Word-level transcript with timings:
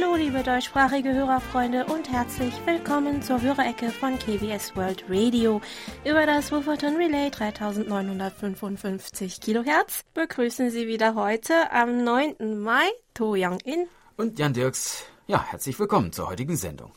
Hallo, 0.00 0.14
liebe 0.14 0.42
deutschsprachige 0.42 1.12
Hörerfreunde 1.12 1.84
und 1.86 2.10
herzlich 2.10 2.54
willkommen 2.66 3.22
zur 3.22 3.42
Hörerecke 3.42 3.90
von 3.90 4.16
KBS 4.18 4.76
World 4.76 5.04
Radio. 5.08 5.60
Über 6.04 6.24
das 6.24 6.52
Wufferton 6.52 6.94
Relay 6.96 7.30
3955 7.30 9.40
Kilohertz 9.40 10.04
begrüßen 10.14 10.70
Sie 10.70 10.86
wieder 10.86 11.16
heute 11.16 11.72
am 11.72 12.04
9. 12.04 12.60
Mai 12.60 12.88
To 13.14 13.34
Young-in 13.34 13.88
und 14.16 14.38
Jan 14.38 14.52
Dirks. 14.52 15.04
Ja, 15.26 15.44
herzlich 15.50 15.80
willkommen 15.80 16.12
zur 16.12 16.28
heutigen 16.28 16.56
Sendung. 16.56 16.92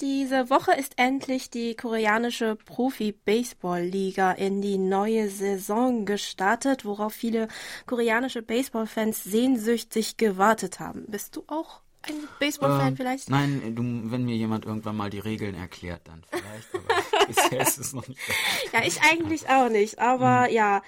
Diese 0.00 0.48
Woche 0.48 0.72
ist 0.72 0.94
endlich 0.96 1.50
die 1.50 1.74
koreanische 1.74 2.56
Profi-Baseball-Liga 2.56 4.32
in 4.32 4.62
die 4.62 4.78
neue 4.78 5.28
Saison 5.28 6.06
gestartet, 6.06 6.86
worauf 6.86 7.12
viele 7.12 7.48
koreanische 7.84 8.40
Baseball-Fans 8.40 9.24
sehnsüchtig 9.24 10.16
gewartet 10.16 10.80
haben. 10.80 11.04
Bist 11.08 11.36
du 11.36 11.44
auch 11.48 11.82
ein 12.08 12.28
Baseball-Fan 12.38 12.94
äh, 12.94 12.96
vielleicht? 12.96 13.30
Nein, 13.30 13.74
du, 13.74 13.82
wenn 14.10 14.24
mir 14.24 14.36
jemand 14.36 14.64
irgendwann 14.64 14.96
mal 14.96 15.10
die 15.10 15.18
Regeln 15.18 15.54
erklärt, 15.54 16.02
dann 16.04 16.22
vielleicht. 16.30 16.74
Aber 16.74 17.26
bisher 17.26 17.60
ist 17.60 17.78
es 17.78 17.92
noch 17.92 18.06
nicht. 18.06 18.20
ja, 18.72 18.82
ich 18.84 19.00
eigentlich 19.02 19.48
auch 19.48 19.68
nicht. 19.68 19.98
Aber 19.98 20.48
mhm. 20.48 20.54
ja, 20.54 20.82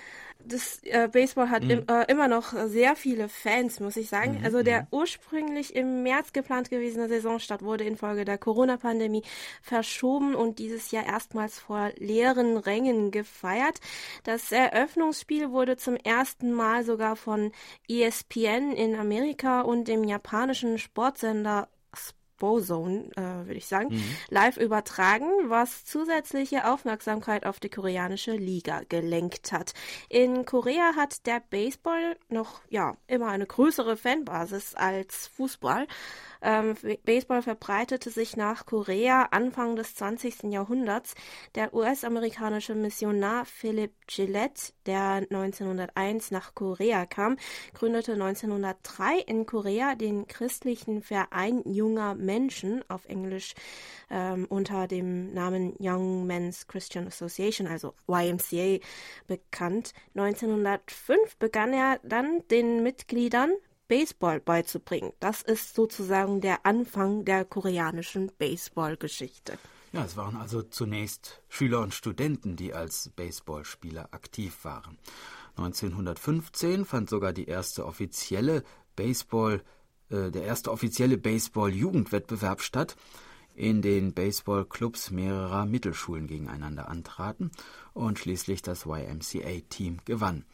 das 0.48 0.80
äh, 0.84 1.08
Baseball 1.10 1.50
hat 1.50 1.62
mhm. 1.62 1.70
im, 1.70 1.84
äh, 1.88 2.10
immer 2.10 2.28
noch 2.28 2.52
sehr 2.66 2.96
viele 2.96 3.28
Fans, 3.28 3.80
muss 3.80 3.96
ich 3.96 4.08
sagen. 4.08 4.38
Mhm. 4.38 4.44
Also 4.44 4.62
der 4.62 4.82
mhm. 4.82 4.86
ursprünglich 4.90 5.76
im 5.76 6.02
März 6.02 6.32
geplant 6.32 6.70
gewesene 6.70 7.08
Saisonstart 7.08 7.62
wurde 7.62 7.84
infolge 7.84 8.24
der 8.24 8.38
Corona-Pandemie 8.38 9.22
verschoben 9.62 10.34
und 10.34 10.58
dieses 10.58 10.90
Jahr 10.90 11.06
erstmals 11.06 11.58
vor 11.58 11.90
leeren 11.96 12.56
Rängen 12.56 13.10
gefeiert. 13.10 13.80
Das 14.24 14.50
Eröffnungsspiel 14.52 15.50
wurde 15.50 15.76
zum 15.76 15.96
ersten 15.96 16.52
Mal 16.52 16.84
sogar 16.84 17.16
von 17.16 17.52
ESPN 17.88 18.72
in 18.72 18.96
Amerika 18.96 19.60
und 19.60 19.88
dem 19.88 20.04
japanischen 20.04 20.78
Sportsender 20.78 21.68
Bozone, 22.38 23.10
äh, 23.16 23.46
würde 23.46 23.54
ich 23.54 23.66
sagen, 23.66 23.94
mhm. 23.94 24.16
live 24.30 24.56
übertragen, 24.56 25.26
was 25.44 25.84
zusätzliche 25.84 26.70
Aufmerksamkeit 26.70 27.44
auf 27.44 27.60
die 27.60 27.68
koreanische 27.68 28.32
Liga 28.32 28.82
gelenkt 28.88 29.52
hat. 29.52 29.74
In 30.08 30.44
Korea 30.44 30.94
hat 30.96 31.26
der 31.26 31.42
Baseball 31.50 32.16
noch 32.28 32.60
ja 32.68 32.96
immer 33.06 33.28
eine 33.28 33.46
größere 33.46 33.96
Fanbasis 33.96 34.74
als 34.74 35.26
Fußball. 35.28 35.86
Ähm, 36.40 36.76
Baseball 37.04 37.42
verbreitete 37.42 38.10
sich 38.10 38.36
nach 38.36 38.64
Korea 38.64 39.28
Anfang 39.30 39.76
des 39.76 39.94
20. 39.96 40.44
Jahrhunderts. 40.44 41.14
Der 41.54 41.74
US-amerikanische 41.74 42.74
Missionar 42.74 43.44
Philip 43.44 43.92
Gillette, 44.06 44.72
der 44.86 45.26
1901 45.30 46.30
nach 46.30 46.54
Korea 46.54 47.06
kam, 47.06 47.36
gründete 47.74 48.12
1903 48.12 49.18
in 49.26 49.46
Korea 49.46 49.94
den 49.94 50.26
christlichen 50.28 51.02
Verein 51.02 51.62
junger 51.64 52.14
Menschen, 52.14 52.27
auf 52.88 53.06
Englisch 53.06 53.54
ähm, 54.10 54.46
unter 54.48 54.86
dem 54.86 55.32
Namen 55.32 55.74
Young 55.78 56.26
Men's 56.26 56.66
Christian 56.66 57.06
Association, 57.06 57.66
also 57.66 57.94
YMCA, 58.06 58.78
bekannt. 59.26 59.92
1905 60.14 61.36
begann 61.38 61.72
er 61.72 62.00
dann 62.02 62.42
den 62.50 62.82
Mitgliedern 62.82 63.52
Baseball 63.88 64.40
beizubringen. 64.40 65.12
Das 65.18 65.42
ist 65.42 65.74
sozusagen 65.74 66.40
der 66.40 66.66
Anfang 66.66 67.24
der 67.24 67.44
koreanischen 67.44 68.30
Baseballgeschichte. 68.38 69.58
Ja, 69.92 70.04
es 70.04 70.16
waren 70.18 70.36
also 70.36 70.62
zunächst 70.62 71.40
Schüler 71.48 71.80
und 71.80 71.94
Studenten, 71.94 72.56
die 72.56 72.74
als 72.74 73.10
Baseballspieler 73.16 74.08
aktiv 74.12 74.64
waren. 74.64 74.98
1915 75.56 76.84
fand 76.84 77.08
sogar 77.08 77.32
die 77.32 77.46
erste 77.46 77.86
offizielle 77.86 78.62
Baseball, 78.94 79.62
äh, 80.10 80.30
der 80.30 80.42
erste 80.42 80.70
offizielle 80.70 81.18
Baseball-Jugendwettbewerb 81.18 82.62
statt, 82.62 82.96
in 83.54 83.82
den 83.82 84.14
Baseballclubs 84.14 85.10
mehrerer 85.10 85.66
Mittelschulen 85.66 86.28
gegeneinander 86.28 86.88
antraten 86.88 87.50
und 87.92 88.18
schließlich 88.18 88.62
das 88.62 88.86
YMCA-Team 88.86 89.98
gewann. 90.04 90.44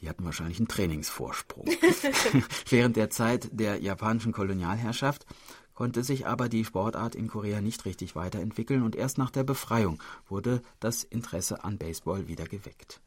Die 0.00 0.08
hatten 0.08 0.24
wahrscheinlich 0.24 0.58
einen 0.58 0.68
Trainingsvorsprung. 0.68 1.66
Während 2.68 2.96
der 2.96 3.10
Zeit 3.10 3.48
der 3.52 3.80
japanischen 3.80 4.32
Kolonialherrschaft 4.32 5.24
konnte 5.74 6.02
sich 6.02 6.26
aber 6.26 6.48
die 6.48 6.64
Sportart 6.64 7.14
in 7.14 7.28
Korea 7.28 7.60
nicht 7.60 7.84
richtig 7.84 8.16
weiterentwickeln 8.16 8.82
und 8.82 8.96
erst 8.96 9.18
nach 9.18 9.30
der 9.30 9.44
Befreiung 9.44 10.02
wurde 10.28 10.62
das 10.80 11.04
Interesse 11.04 11.64
an 11.64 11.78
Baseball 11.78 12.28
wieder 12.28 12.46
geweckt. 12.46 13.00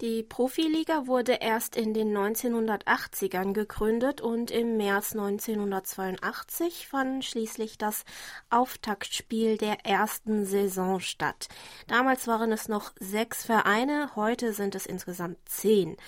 Die 0.00 0.22
Profiliga 0.22 1.06
wurde 1.06 1.32
erst 1.42 1.76
in 1.76 1.92
den 1.92 2.16
1980ern 2.16 3.52
gegründet 3.52 4.22
und 4.22 4.50
im 4.50 4.78
März 4.78 5.12
1982 5.12 6.88
fand 6.88 7.22
schließlich 7.22 7.76
das 7.76 8.04
Auftaktspiel 8.48 9.58
der 9.58 9.84
ersten 9.84 10.46
Saison 10.46 11.00
statt. 11.00 11.48
Damals 11.86 12.26
waren 12.26 12.50
es 12.50 12.66
noch 12.66 12.92
sechs 12.98 13.44
Vereine, 13.44 14.12
heute 14.16 14.54
sind 14.54 14.74
es 14.74 14.86
insgesamt 14.86 15.36
zehn. 15.44 15.98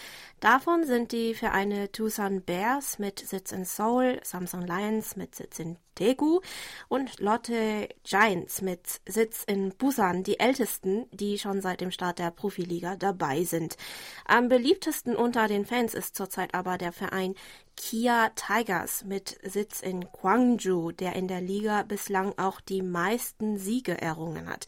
Davon 0.41 0.84
sind 0.84 1.12
die 1.12 1.34
Vereine 1.34 1.92
Tucson 1.92 2.41
Bears 2.41 2.98
mit 2.98 3.19
Sitz 3.19 3.53
in 3.53 3.66
Seoul, 3.66 4.20
Samsung 4.22 4.62
Lions 4.62 5.16
mit 5.16 5.34
Sitz 5.34 5.59
in 5.59 5.76
Daegu 5.94 6.41
und 6.88 7.20
Lotte 7.20 7.88
Giants 8.04 8.62
mit 8.62 9.00
Sitz 9.06 9.44
in 9.47 9.70
Busan 9.76 10.22
die 10.22 10.41
ältesten, 10.41 11.06
die 11.12 11.38
schon 11.38 11.60
seit 11.60 11.80
dem 11.80 11.91
Start 11.91 12.19
der 12.19 12.30
Profiliga 12.30 12.97
dabei 12.97 13.44
sind. 13.44 13.76
Am 14.25 14.48
beliebtesten 14.48 15.16
unter 15.16 15.48
den 15.48 15.66
Fans 15.66 15.94
ist 15.94 16.16
zurzeit 16.16 16.54
aber 16.54 16.78
der 16.78 16.92
Verein 16.92 17.34
Kia 17.76 18.30
Tigers 18.30 19.04
mit 19.04 19.38
Sitz 19.42 19.80
in 19.80 20.06
Gwangju, 20.12 20.92
der 20.92 21.14
in 21.14 21.28
der 21.28 21.41
Liga 21.41 21.82
bislang 21.82 22.34
auch 22.38 22.60
die 22.60 22.82
meisten 22.82 23.59
Siege 23.59 24.00
errungen 24.00 24.48
hat. 24.48 24.66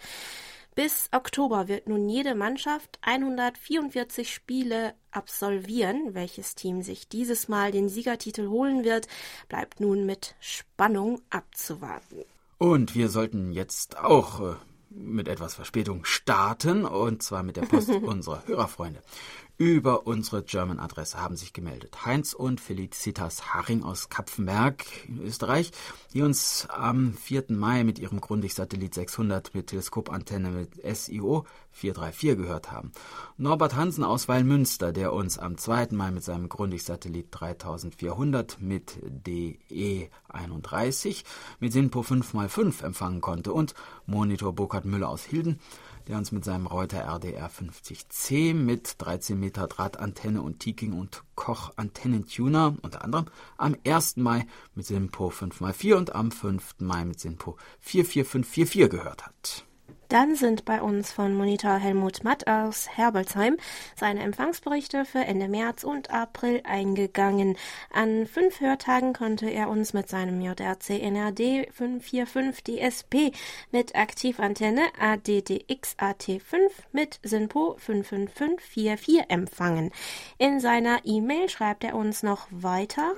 Bis 0.75 1.09
Oktober 1.13 1.69
wird 1.69 1.89
nun 1.89 2.09
jede 2.09 2.35
Mannschaft 2.35 2.99
144 3.03 4.33
Spiele 4.33 4.95
absolvieren. 5.13 6.15
Welches 6.15 6.57
Team 6.57 6.83
sich 6.83 7.09
dieses 7.09 7.47
Mal 7.47 7.71
den 7.71 7.89
Siegertitel 7.89 8.49
holen 8.49 8.83
wird, 8.83 9.07
bleibt 9.49 9.79
nun 9.79 10.05
mit 10.05 10.35
Spannung 10.41 11.21
abzuwarten. 11.31 12.25
Und 12.59 12.97
wir 12.97 13.09
sollten 13.09 13.53
jetzt 13.53 13.99
auch 13.99 14.41
äh, 14.41 14.55
mit 14.91 15.29
etwas 15.29 15.55
Verspätung 15.55 16.05
starten, 16.05 16.85
und 16.85 17.23
zwar 17.23 17.45
mit 17.45 17.57
der 17.57 17.63
Post 17.63 17.91
unserer 18.03 18.45
Hörerfreunde 18.47 19.01
über 19.57 20.07
unsere 20.07 20.43
German-Adresse 20.43 21.21
haben 21.21 21.37
sich 21.37 21.53
gemeldet. 21.53 22.05
Heinz 22.05 22.35
und 22.35 22.61
Felicitas 22.61 23.55
Haring 23.55 23.85
aus 23.85 24.09
Kapfenberg 24.09 24.85
in 25.07 25.21
Österreich, 25.21 25.71
die 26.13 26.23
uns 26.23 26.67
am 26.71 27.15
4. 27.15 27.45
Mai 27.51 27.85
mit 27.85 28.01
ihrem 28.01 28.21
Grundig-Satellit 28.21 28.95
600 28.95 29.55
mit 29.55 29.69
Teleskopantenne 29.69 30.51
mit 30.51 30.75
SIO 30.97 31.45
434 31.71 32.37
gehört 32.37 32.73
haben. 32.73 32.91
Norbert 33.37 33.77
Hansen 33.77 34.03
aus 34.03 34.27
Weilmünster, 34.27 34.93
der 34.93 35.13
uns 35.13 35.39
am 35.39 35.57
2. 35.57 35.89
Mai 35.93 36.11
mit 36.11 36.25
seinem 36.25 36.49
Grundig-Satellit 36.49 37.29
3400 37.31 38.61
mit 38.61 38.99
DE 39.05 40.09
31 40.29 41.25
mit 41.61 41.73
SINPO 41.73 42.01
5x5 42.01 42.85
empfangen 42.85 43.21
konnte 43.21 43.53
und 43.53 43.75
Monitor 44.07 44.53
Burkhard 44.53 44.85
Müller 44.85 45.09
aus 45.09 45.25
Hilden, 45.25 45.61
der 46.09 46.19
uns 46.19 46.33
mit 46.33 46.45
seinem 46.45 46.67
Reuter 46.67 47.05
RDR 47.05 47.51
50C 47.51 48.55
mit 48.55 48.95
13 48.99 49.39
Meter 49.39 49.67
Drahtantenne 49.67 50.43
und 50.43 50.61
Tiking 50.61 50.93
und 50.93 51.23
Koch 51.35 51.73
Antennentuner 51.77 52.77
unter 52.83 53.03
anderem 53.03 53.27
am 53.57 53.77
1. 53.87 54.17
Mai 54.17 54.47
mit 54.75 54.87
Simpo 54.87 55.29
5x4 55.29 55.95
und 55.95 56.15
am 56.15 56.31
5. 56.31 56.77
Mai 56.79 57.05
mit 57.05 57.21
Simpo 57.21 57.57
44544 57.81 58.91
gehört 58.91 59.27
hat. 59.27 59.65
Dann 60.15 60.37
sind 60.37 60.65
bei 60.65 60.81
uns 60.81 61.11
von 61.11 61.35
Monitor 61.35 61.75
Helmut 61.75 62.23
Matt 62.23 62.47
aus 62.47 62.87
Herbolzheim 62.97 63.57
seine 63.97 64.23
Empfangsberichte 64.23 65.05
für 65.05 65.19
Ende 65.19 65.49
März 65.49 65.83
und 65.83 66.11
April 66.11 66.61
eingegangen. 66.63 67.57
An 67.93 68.25
fünf 68.29 68.61
Hörtagen 68.61 69.13
konnte 69.13 69.51
er 69.51 69.69
uns 69.69 69.93
mit 69.93 70.09
seinem 70.09 70.41
JRC 70.41 71.03
NRD 71.03 71.69
545 71.73 72.63
DSP 72.63 73.33
mit 73.73 73.97
Aktivantenne 73.97 74.83
ADDX 75.01 75.97
AT5 75.99 76.71
mit 76.93 77.19
SINPO 77.25 77.75
55544 77.81 79.25
empfangen. 79.31 79.91
In 80.39 80.61
seiner 80.61 81.01
E-Mail 81.03 81.49
schreibt 81.49 81.83
er 81.83 81.97
uns 81.97 82.23
noch 82.23 82.47
weiter. 82.53 83.15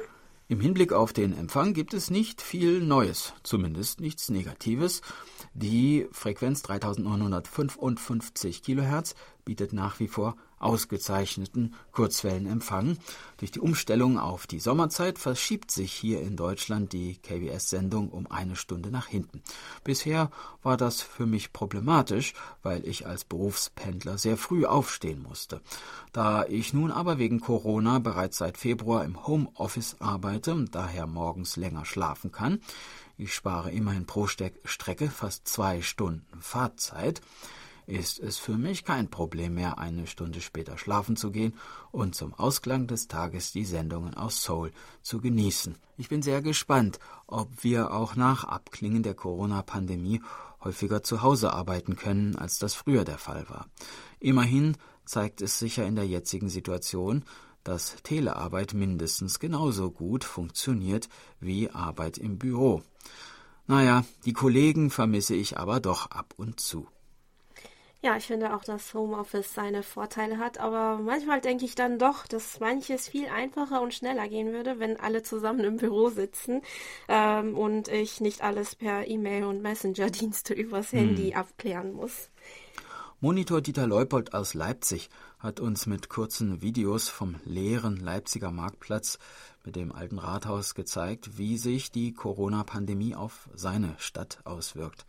Im 0.48 0.60
Hinblick 0.60 0.93
auf 0.93 1.12
den 1.12 1.37
Empfang 1.37 1.75
gibt 1.75 1.93
es 1.93 2.08
nicht 2.08 2.40
viel 2.40 2.81
Neues, 2.81 3.34
zumindest 3.43 4.00
nichts 4.00 4.28
Negatives. 4.28 5.02
Die 5.54 6.06
Frequenz 6.12 6.62
3955 6.62 8.62
kHz 8.62 9.16
bietet 9.44 9.72
nach 9.72 9.98
wie 9.98 10.06
vor 10.06 10.37
ausgezeichneten 10.58 11.75
Kurzwellenempfang. 11.93 12.99
Durch 13.38 13.50
die 13.50 13.61
Umstellung 13.61 14.19
auf 14.19 14.47
die 14.47 14.61
Sommerzeit 14.61 15.19
verschiebt 15.19 15.70
sich 15.70 15.93
hier 15.93 16.20
in 16.23 16.37
Deutschland 16.37 16.93
die 16.93 17.17
KBS-Sendung 17.17 18.08
um 18.08 18.26
eine 18.31 18.56
Stunde 18.56 18.91
nach 18.91 19.06
hinten. 19.06 19.43
Bisher 19.85 20.31
war 20.62 20.76
das 20.76 21.03
für 21.03 21.26
mich 21.26 21.53
problematisch, 21.53 22.32
weil 22.62 22.87
ich 22.87 23.06
als 23.06 23.25
Berufspendler 23.25 24.19
sehr 24.19 24.37
früh 24.37 24.64
aufstehen 24.64 25.23
musste. 25.23 25.61
Da 26.12 26.44
ich 26.47 26.73
nun 26.73 26.91
aber 26.91 27.19
wegen 27.19 27.41
Corona 27.41 27.99
bereits 27.99 28.38
seit 28.38 28.56
Februar 28.56 29.05
im 29.05 29.26
Homeoffice 29.26 29.97
arbeite 30.00 30.55
und 30.55 30.75
daher 30.75 31.06
morgens 31.06 31.56
länger 31.56 31.85
schlafen 31.85 32.32
kann, 32.32 32.61
ich 33.19 33.35
spare 33.35 33.70
immerhin 33.70 34.05
pro 34.05 34.26
Strecke 34.26 35.08
fast 35.08 35.49
zwei 35.49 35.81
Stunden 35.81 36.41
Fahrzeit, 36.41 37.23
ist 37.87 38.19
es 38.19 38.37
für 38.37 38.59
mich 38.59 38.85
kein 38.85 39.09
Problem 39.09 39.55
mehr, 39.55 39.79
eine 39.79 40.06
Stunde 40.06 40.41
später 40.41 40.77
schlafen 40.77 41.17
zu 41.17 41.31
gehen 41.31 41.55
und 41.93 42.15
zum 42.15 42.35
Ausklang 42.35 42.87
des 42.87 43.09
Tages 43.09 43.53
die 43.53 43.65
Sendungen 43.65 44.15
aus 44.15 44.43
Seoul 44.43 44.73
zu 45.03 45.21
genießen. 45.21 45.77
Ich 45.97 46.09
bin 46.09 46.23
sehr 46.23 46.43
gespannt, 46.43 46.99
ob 47.27 47.62
wir 47.62 47.93
auch 47.93 48.17
nach 48.17 48.44
Abklingen 48.44 49.03
der 49.03 49.15
Corona-Pandemie 49.15 50.21
häufiger 50.62 51.03
zu 51.03 51.23
Hause 51.23 51.53
arbeiten 51.53 51.97
können, 51.97 52.37
als 52.37 52.59
das 52.59 52.75
früher 52.75 53.05
der 53.05 53.19
Fall 53.19 53.49
war. 53.49 53.67
Immerhin 54.19 54.77
zeigt 55.05 55.41
es 55.41 55.59
sicher 55.59 55.87
in 55.87 55.94
der 55.94 56.06
jetzigen 56.06 56.49
Situation, 56.49 57.25
dass 57.62 57.97
Telearbeit 58.03 58.75
mindestens 58.75 59.39
genauso 59.39 59.91
gut 59.91 60.25
funktioniert 60.25 61.09
wie 61.41 61.71
Arbeit 61.71 62.19
im 62.19 62.39
Büro. 62.39 62.82
Naja, 63.67 64.05
die 64.25 64.32
Kollegen 64.32 64.91
vermisse 64.91 65.35
ich 65.35 65.59
aber 65.59 65.81
doch 65.81 66.11
ab 66.11 66.35
und 66.37 66.61
zu. 66.61 66.87
Ja, 68.06 68.17
ich 68.17 68.29
finde 68.29 68.55
auch, 68.55 68.62
dass 68.62 68.94
Homeoffice 68.94 69.53
seine 69.53 69.82
Vorteile 69.82 70.38
hat, 70.38 70.58
aber 70.58 70.99
manchmal 70.99 71.41
denke 71.41 71.64
ich 71.64 71.75
dann 71.75 71.99
doch, 71.99 72.29
dass 72.29 72.61
manches 72.61 73.08
viel 73.08 73.26
einfacher 73.26 73.82
und 73.82 73.93
schneller 73.93 74.29
gehen 74.29 74.53
würde, 74.53 74.79
wenn 74.79 74.97
alle 75.00 75.25
zusammen 75.25 75.64
im 75.64 75.76
Büro 75.79 76.08
sitzen 76.08 76.62
ähm, 77.08 77.58
und 77.58 77.88
ich 77.88 78.20
nicht 78.20 78.43
alles 78.43 78.76
per 78.76 79.08
E-Mail 79.08 79.43
und 79.43 79.61
Messenger-Dienste 79.61 80.55
übers 80.55 80.93
hm. 80.93 81.00
Handy 81.00 81.35
abklären 81.35 81.94
muss. 81.94 82.31
Monitor 83.19 83.61
Dieter 83.61 83.88
Leupold 83.88 84.35
aus 84.35 84.55
Leipzig 84.55 85.11
hat 85.41 85.58
uns 85.58 85.87
mit 85.87 86.08
kurzen 86.08 86.62
Videos 86.62 87.08
vom 87.08 87.35
leeren 87.44 87.97
Leipziger 87.97 88.53
Marktplatz 88.53 89.19
mit 89.64 89.75
dem 89.75 89.91
alten 89.91 90.20
Rathaus 90.20 90.76
gezeigt, 90.76 91.38
wie 91.38 91.58
sich 91.58 91.91
die 91.91 92.14
Corona-Pandemie 92.14 93.17
auf 93.17 93.49
seine 93.53 93.97
Stadt 93.99 94.38
auswirkt. 94.44 95.06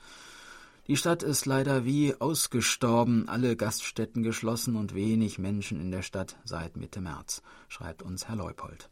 Die 0.88 0.96
Stadt 0.96 1.22
ist 1.22 1.46
leider 1.46 1.84
wie 1.84 2.16
ausgestorben, 2.18 3.28
alle 3.28 3.58
Gaststätten 3.58 4.24
geschlossen 4.24 4.78
und 4.78 4.96
wenig 4.96 5.38
Menschen 5.38 5.82
in 5.82 5.92
der 5.92 6.02
Stadt 6.02 6.38
seit 6.46 6.78
Mitte 6.78 7.02
März, 7.02 7.42
schreibt 7.68 8.04
uns 8.04 8.30
Herr 8.30 8.38
Leupold. 8.38 8.90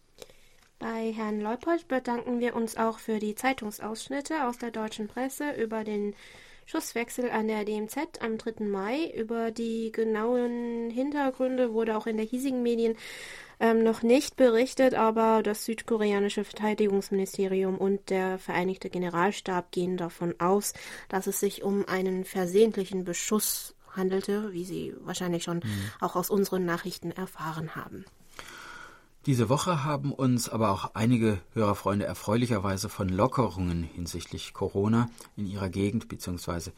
Bei 0.77 1.13
Herrn 1.13 1.39
Leupold 1.39 1.87
bedanken 1.87 2.41
wir 2.41 2.53
uns 2.53 2.75
auch 2.75 2.99
für 2.99 3.19
die 3.19 3.33
Zeitungsausschnitte 3.33 4.45
aus 4.45 4.57
der 4.57 4.71
deutschen 4.71 5.07
Presse 5.07 5.51
über 5.51 5.85
den 5.85 6.13
Schusswechsel 6.65 7.29
an 7.29 7.47
der 7.47 7.63
DMZ 7.63 7.97
am 8.19 8.37
3. 8.37 8.65
Mai. 8.65 9.13
Über 9.15 9.51
die 9.51 9.93
genauen 9.93 10.89
Hintergründe 10.89 11.71
wurde 11.71 11.95
auch 11.95 12.07
in 12.07 12.17
der 12.17 12.25
hiesigen 12.25 12.61
Medien 12.61 12.97
ähm, 13.59 13.83
noch 13.83 14.03
nicht 14.03 14.35
berichtet, 14.35 14.93
aber 14.93 15.43
das 15.43 15.65
südkoreanische 15.65 16.43
Verteidigungsministerium 16.43 17.77
und 17.77 18.09
der 18.09 18.37
Vereinigte 18.37 18.89
Generalstab 18.89 19.71
gehen 19.71 19.97
davon 19.97 20.35
aus, 20.39 20.73
dass 21.09 21.27
es 21.27 21.39
sich 21.39 21.63
um 21.63 21.85
einen 21.87 22.25
versehentlichen 22.25 23.03
Beschuss 23.03 23.75
handelte, 23.91 24.51
wie 24.51 24.65
Sie 24.65 24.93
wahrscheinlich 25.01 25.43
schon 25.43 25.57
mhm. 25.57 25.91
auch 26.01 26.15
aus 26.15 26.29
unseren 26.29 26.65
Nachrichten 26.65 27.11
erfahren 27.11 27.75
haben. 27.75 28.05
Diese 29.25 29.49
Woche 29.49 29.83
haben 29.83 30.11
uns 30.11 30.49
aber 30.49 30.69
auch 30.69 30.91
einige 30.93 31.39
Hörerfreunde 31.53 32.05
erfreulicherweise 32.05 32.89
von 32.89 33.09
Lockerungen 33.09 33.81
hinsichtlich 33.81 34.53
Corona 34.53 35.09
in 35.35 35.47
ihrer 35.47 35.69
Gegend 35.69 36.07
bzw. 36.07 36.69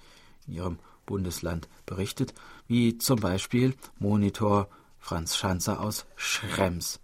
in 0.47 0.53
ihrem 0.53 0.79
Bundesland 1.05 1.67
berichtet, 1.85 2.33
wie 2.67 2.97
zum 2.97 3.19
Beispiel 3.19 3.73
Monitor 3.99 4.69
Franz 5.07 5.37
Schanzer 5.37 5.79
aus 5.79 6.05
Schrems. 6.17 6.99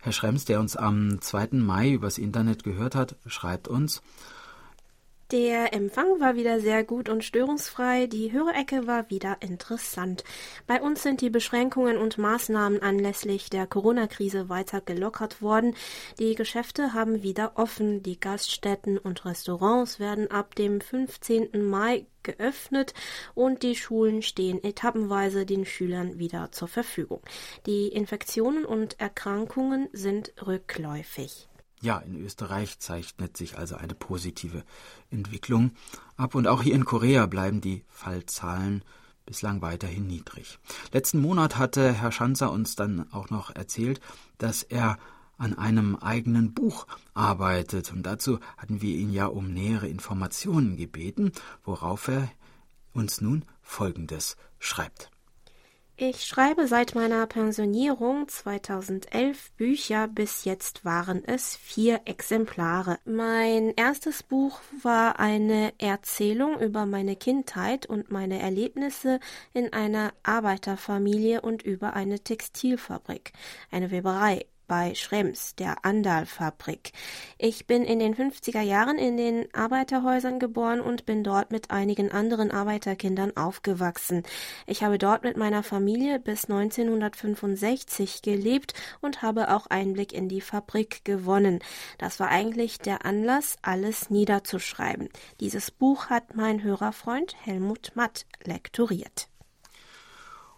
Herr 0.00 0.12
Schrems, 0.12 0.46
der 0.46 0.58
uns 0.58 0.74
am 0.74 1.20
2. 1.20 1.48
Mai 1.58 1.90
übers 1.90 2.16
Internet 2.16 2.64
gehört 2.64 2.94
hat, 2.94 3.16
schreibt 3.26 3.68
uns, 3.68 4.00
der 5.32 5.72
Empfang 5.72 6.20
war 6.20 6.36
wieder 6.36 6.60
sehr 6.60 6.84
gut 6.84 7.08
und 7.08 7.24
störungsfrei, 7.24 8.06
die 8.06 8.32
Hörecke 8.32 8.86
war 8.86 9.08
wieder 9.08 9.38
interessant. 9.40 10.24
Bei 10.66 10.82
uns 10.82 11.02
sind 11.02 11.22
die 11.22 11.30
Beschränkungen 11.30 11.96
und 11.96 12.18
Maßnahmen 12.18 12.82
anlässlich 12.82 13.48
der 13.48 13.66
Corona-Krise 13.66 14.50
weiter 14.50 14.82
gelockert 14.82 15.40
worden. 15.40 15.74
Die 16.18 16.34
Geschäfte 16.34 16.92
haben 16.92 17.22
wieder 17.22 17.52
offen, 17.54 18.02
die 18.02 18.20
Gaststätten 18.20 18.98
und 18.98 19.24
Restaurants 19.24 19.98
werden 19.98 20.30
ab 20.30 20.54
dem 20.54 20.82
15. 20.82 21.64
Mai 21.64 22.04
geöffnet 22.22 22.92
und 23.34 23.62
die 23.62 23.74
Schulen 23.74 24.20
stehen 24.20 24.62
etappenweise 24.62 25.46
den 25.46 25.64
Schülern 25.64 26.18
wieder 26.18 26.52
zur 26.52 26.68
Verfügung. 26.68 27.22
Die 27.64 27.88
Infektionen 27.88 28.66
und 28.66 29.00
Erkrankungen 29.00 29.88
sind 29.92 30.34
rückläufig. 30.46 31.48
Ja, 31.82 31.98
in 31.98 32.14
Österreich 32.14 32.78
zeichnet 32.78 33.36
sich 33.36 33.58
also 33.58 33.74
eine 33.74 33.94
positive 33.94 34.62
Entwicklung 35.10 35.72
ab 36.16 36.36
und 36.36 36.46
auch 36.46 36.62
hier 36.62 36.76
in 36.76 36.84
Korea 36.84 37.26
bleiben 37.26 37.60
die 37.60 37.84
Fallzahlen 37.88 38.84
bislang 39.26 39.62
weiterhin 39.62 40.06
niedrig. 40.06 40.60
Letzten 40.92 41.20
Monat 41.20 41.58
hatte 41.58 41.92
Herr 41.92 42.12
Schanzer 42.12 42.52
uns 42.52 42.76
dann 42.76 43.12
auch 43.12 43.30
noch 43.30 43.54
erzählt, 43.54 44.00
dass 44.38 44.62
er 44.62 44.96
an 45.38 45.58
einem 45.58 45.96
eigenen 45.96 46.54
Buch 46.54 46.86
arbeitet 47.14 47.92
und 47.92 48.04
dazu 48.04 48.38
hatten 48.56 48.80
wir 48.80 48.94
ihn 48.94 49.12
ja 49.12 49.26
um 49.26 49.52
nähere 49.52 49.88
Informationen 49.88 50.76
gebeten, 50.76 51.32
worauf 51.64 52.06
er 52.06 52.30
uns 52.92 53.20
nun 53.20 53.44
Folgendes 53.60 54.36
schreibt. 54.60 55.11
Ich 55.96 56.24
schreibe 56.24 56.66
seit 56.66 56.94
meiner 56.94 57.26
Pensionierung 57.26 58.26
2011 58.26 59.52
Bücher, 59.52 60.08
bis 60.08 60.44
jetzt 60.44 60.86
waren 60.86 61.22
es 61.24 61.54
vier 61.54 62.00
Exemplare. 62.06 62.98
Mein 63.04 63.74
erstes 63.76 64.22
Buch 64.22 64.60
war 64.82 65.20
eine 65.20 65.72
Erzählung 65.78 66.58
über 66.60 66.86
meine 66.86 67.14
Kindheit 67.14 67.86
und 67.86 68.10
meine 68.10 68.40
Erlebnisse 68.40 69.20
in 69.52 69.72
einer 69.74 70.12
Arbeiterfamilie 70.22 71.42
und 71.42 71.62
über 71.62 71.92
eine 71.92 72.20
Textilfabrik, 72.20 73.32
eine 73.70 73.90
Weberei 73.90 74.46
bei 74.72 74.94
Schrems, 74.94 75.54
der 75.54 75.84
Andal-Fabrik. 75.84 76.92
Ich 77.36 77.66
bin 77.66 77.84
in 77.84 77.98
den 77.98 78.14
50er 78.14 78.62
Jahren 78.62 78.96
in 78.96 79.18
den 79.18 79.46
Arbeiterhäusern 79.52 80.38
geboren 80.38 80.80
und 80.80 81.04
bin 81.04 81.22
dort 81.22 81.50
mit 81.50 81.70
einigen 81.70 82.10
anderen 82.10 82.50
Arbeiterkindern 82.50 83.36
aufgewachsen. 83.36 84.22
Ich 84.66 84.82
habe 84.82 84.96
dort 84.96 85.24
mit 85.24 85.36
meiner 85.36 85.62
Familie 85.62 86.18
bis 86.18 86.44
1965 86.44 88.22
gelebt 88.22 88.72
und 89.02 89.20
habe 89.20 89.54
auch 89.54 89.66
Einblick 89.66 90.14
in 90.14 90.30
die 90.30 90.40
Fabrik 90.40 91.04
gewonnen. 91.04 91.58
Das 91.98 92.18
war 92.18 92.28
eigentlich 92.28 92.78
der 92.78 93.04
Anlass, 93.04 93.56
alles 93.60 94.08
niederzuschreiben. 94.08 95.10
Dieses 95.38 95.70
Buch 95.70 96.06
hat 96.06 96.34
mein 96.34 96.62
Hörerfreund 96.62 97.36
Helmut 97.44 97.92
Matt 97.94 98.24
lektoriert. 98.42 99.28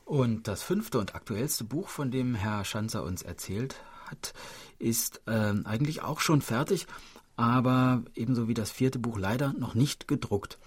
Und 0.05 0.47
das 0.47 0.63
fünfte 0.63 1.01
und 1.01 1.17
aktuellste 1.17 1.65
Buch, 1.65 1.89
von 1.89 2.13
dem 2.13 2.37
Herr 2.37 2.65
Schanzer 2.65 3.03
uns 3.03 3.23
erzählt 3.23 3.75
hat, 4.15 4.33
ist 4.79 5.23
äh, 5.27 5.53
eigentlich 5.65 6.03
auch 6.03 6.21
schon 6.21 6.41
fertig, 6.41 6.87
aber 7.37 8.03
ebenso 8.15 8.49
wie 8.49 8.55
das 8.55 8.71
vierte 8.71 8.99
Buch 8.99 9.19
leider 9.19 9.53
noch 9.55 9.75
nicht 9.75 10.07
gedruckt. 10.07 10.59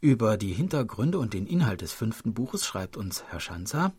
Über 0.00 0.36
die 0.36 0.52
Hintergründe 0.52 1.18
und 1.18 1.32
den 1.32 1.46
Inhalt 1.46 1.80
des 1.80 1.92
fünften 1.92 2.34
Buches 2.34 2.66
schreibt 2.66 2.96
uns 2.96 3.24
Herr 3.28 3.40
Schanzer. 3.40 3.92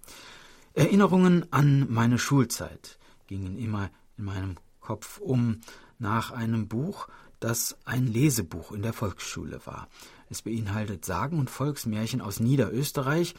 Erinnerungen 0.75 1.51
an 1.51 1.87
meine 1.89 2.19
Schulzeit 2.19 2.99
gingen 3.27 3.57
immer 3.57 3.89
in 4.17 4.25
meinem 4.25 4.55
Kopf 4.81 5.17
um 5.17 5.61
nach 5.97 6.31
einem 6.31 6.67
Buch, 6.67 7.07
das 7.39 7.77
ein 7.85 8.05
Lesebuch 8.05 8.71
in 8.71 8.83
der 8.83 8.93
Volksschule 8.93 9.61
war. 9.65 9.87
Es 10.29 10.43
beinhaltet 10.43 11.05
Sagen 11.05 11.39
und 11.39 11.49
Volksmärchen 11.49 12.21
aus 12.21 12.39
Niederösterreich, 12.39 13.33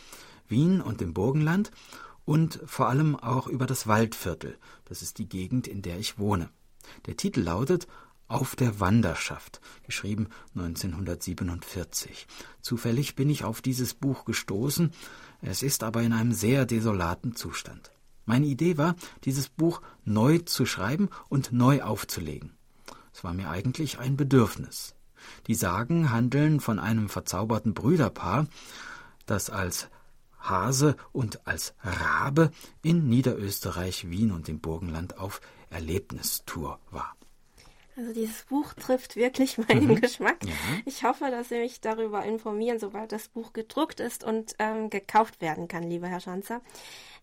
Wien 0.49 0.81
und 0.81 1.01
dem 1.01 1.15
Burgenland 1.15 1.71
und 2.27 2.61
vor 2.67 2.89
allem 2.89 3.17
auch 3.17 3.47
über 3.47 3.65
das 3.65 3.87
Waldviertel. 3.87 4.59
Das 4.85 5.01
ist 5.01 5.17
die 5.17 5.29
Gegend, 5.29 5.67
in 5.67 5.81
der 5.81 5.99
ich 5.99 6.19
wohne. 6.19 6.51
Der 7.07 7.17
Titel 7.17 7.41
lautet 7.41 7.87
Auf 8.29 8.57
der 8.57 8.81
Wanderschaft, 8.81 9.61
geschrieben 9.85 10.29
1947. 10.55 12.27
Zufällig 12.61 13.15
bin 13.15 13.31
ich 13.31 13.45
auf 13.45 13.63
dieses 13.63 13.95
Buch 13.95 14.27
gestoßen, 14.27 14.91
es 15.41 15.63
ist 15.63 15.83
aber 15.83 16.03
in 16.03 16.13
einem 16.13 16.33
sehr 16.33 16.67
desolaten 16.67 17.37
Zustand. 17.37 17.93
Meine 18.25 18.47
Idee 18.47 18.77
war, 18.77 18.97
dieses 19.25 19.49
Buch 19.49 19.81
neu 20.05 20.39
zu 20.39 20.67
schreiben 20.67 21.09
und 21.29 21.53
neu 21.53 21.83
aufzulegen. 21.83 22.57
Es 23.15 23.23
war 23.23 23.33
mir 23.33 23.49
eigentlich 23.49 23.99
ein 23.99 24.17
Bedürfnis. 24.17 24.95
Die 25.47 25.55
Sagen 25.55 26.11
handeln 26.11 26.59
von 26.59 26.81
einem 26.81 27.09
verzauberten 27.09 27.73
Brüderpaar, 27.73 28.49
das 29.27 29.49
als 29.49 29.89
Hase 30.49 30.97
und 31.13 31.47
als 31.47 31.75
Rabe 31.83 32.51
in 32.83 33.09
Niederösterreich, 33.09 34.09
Wien 34.09 34.31
und 34.31 34.49
dem 34.49 34.61
Burgenland 34.61 35.19
auf 35.19 35.41
Erlebnistour 35.71 36.79
war. 36.91 37.16
Also 37.97 38.13
dieses 38.13 38.43
Buch 38.45 38.75
trifft 38.75 39.17
wirklich 39.17 39.57
meinen 39.69 39.89
mhm. 39.89 40.01
Geschmack. 40.01 40.45
Ja. 40.45 40.53
Ich 40.85 41.03
hoffe, 41.03 41.31
dass 41.31 41.49
Sie 41.49 41.59
mich 41.59 41.81
darüber 41.81 42.25
informieren, 42.25 42.79
sobald 42.79 43.13
das 43.13 43.29
Buch 43.29 43.53
gedruckt 43.53 44.01
ist 44.01 44.23
und 44.23 44.55
ähm, 44.59 44.91
gekauft 44.91 45.41
werden 45.41 45.67
kann, 45.67 45.85
lieber 45.85 46.07
Herr 46.07 46.21
Schanzer. 46.21 46.61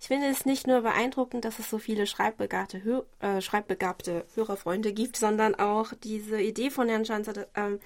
Ich 0.03 0.07
finde 0.07 0.27
es 0.27 0.45
nicht 0.45 0.67
nur 0.67 0.81
beeindruckend, 0.81 1.45
dass 1.45 1.59
es 1.59 1.69
so 1.69 1.77
viele 1.77 2.07
schreibbegabte, 2.07 2.83
Hör 2.83 3.05
äh, 3.21 3.39
schreibbegabte 3.39 4.25
Hörerfreunde 4.35 4.91
gibt, 4.91 5.15
sondern 5.15 5.55
auch 5.55 5.93
diese 6.03 6.41
Idee 6.41 6.71
von 6.71 6.89
Herrn 6.89 7.05
Schanzer 7.05 7.47
ähm, 7.55 7.79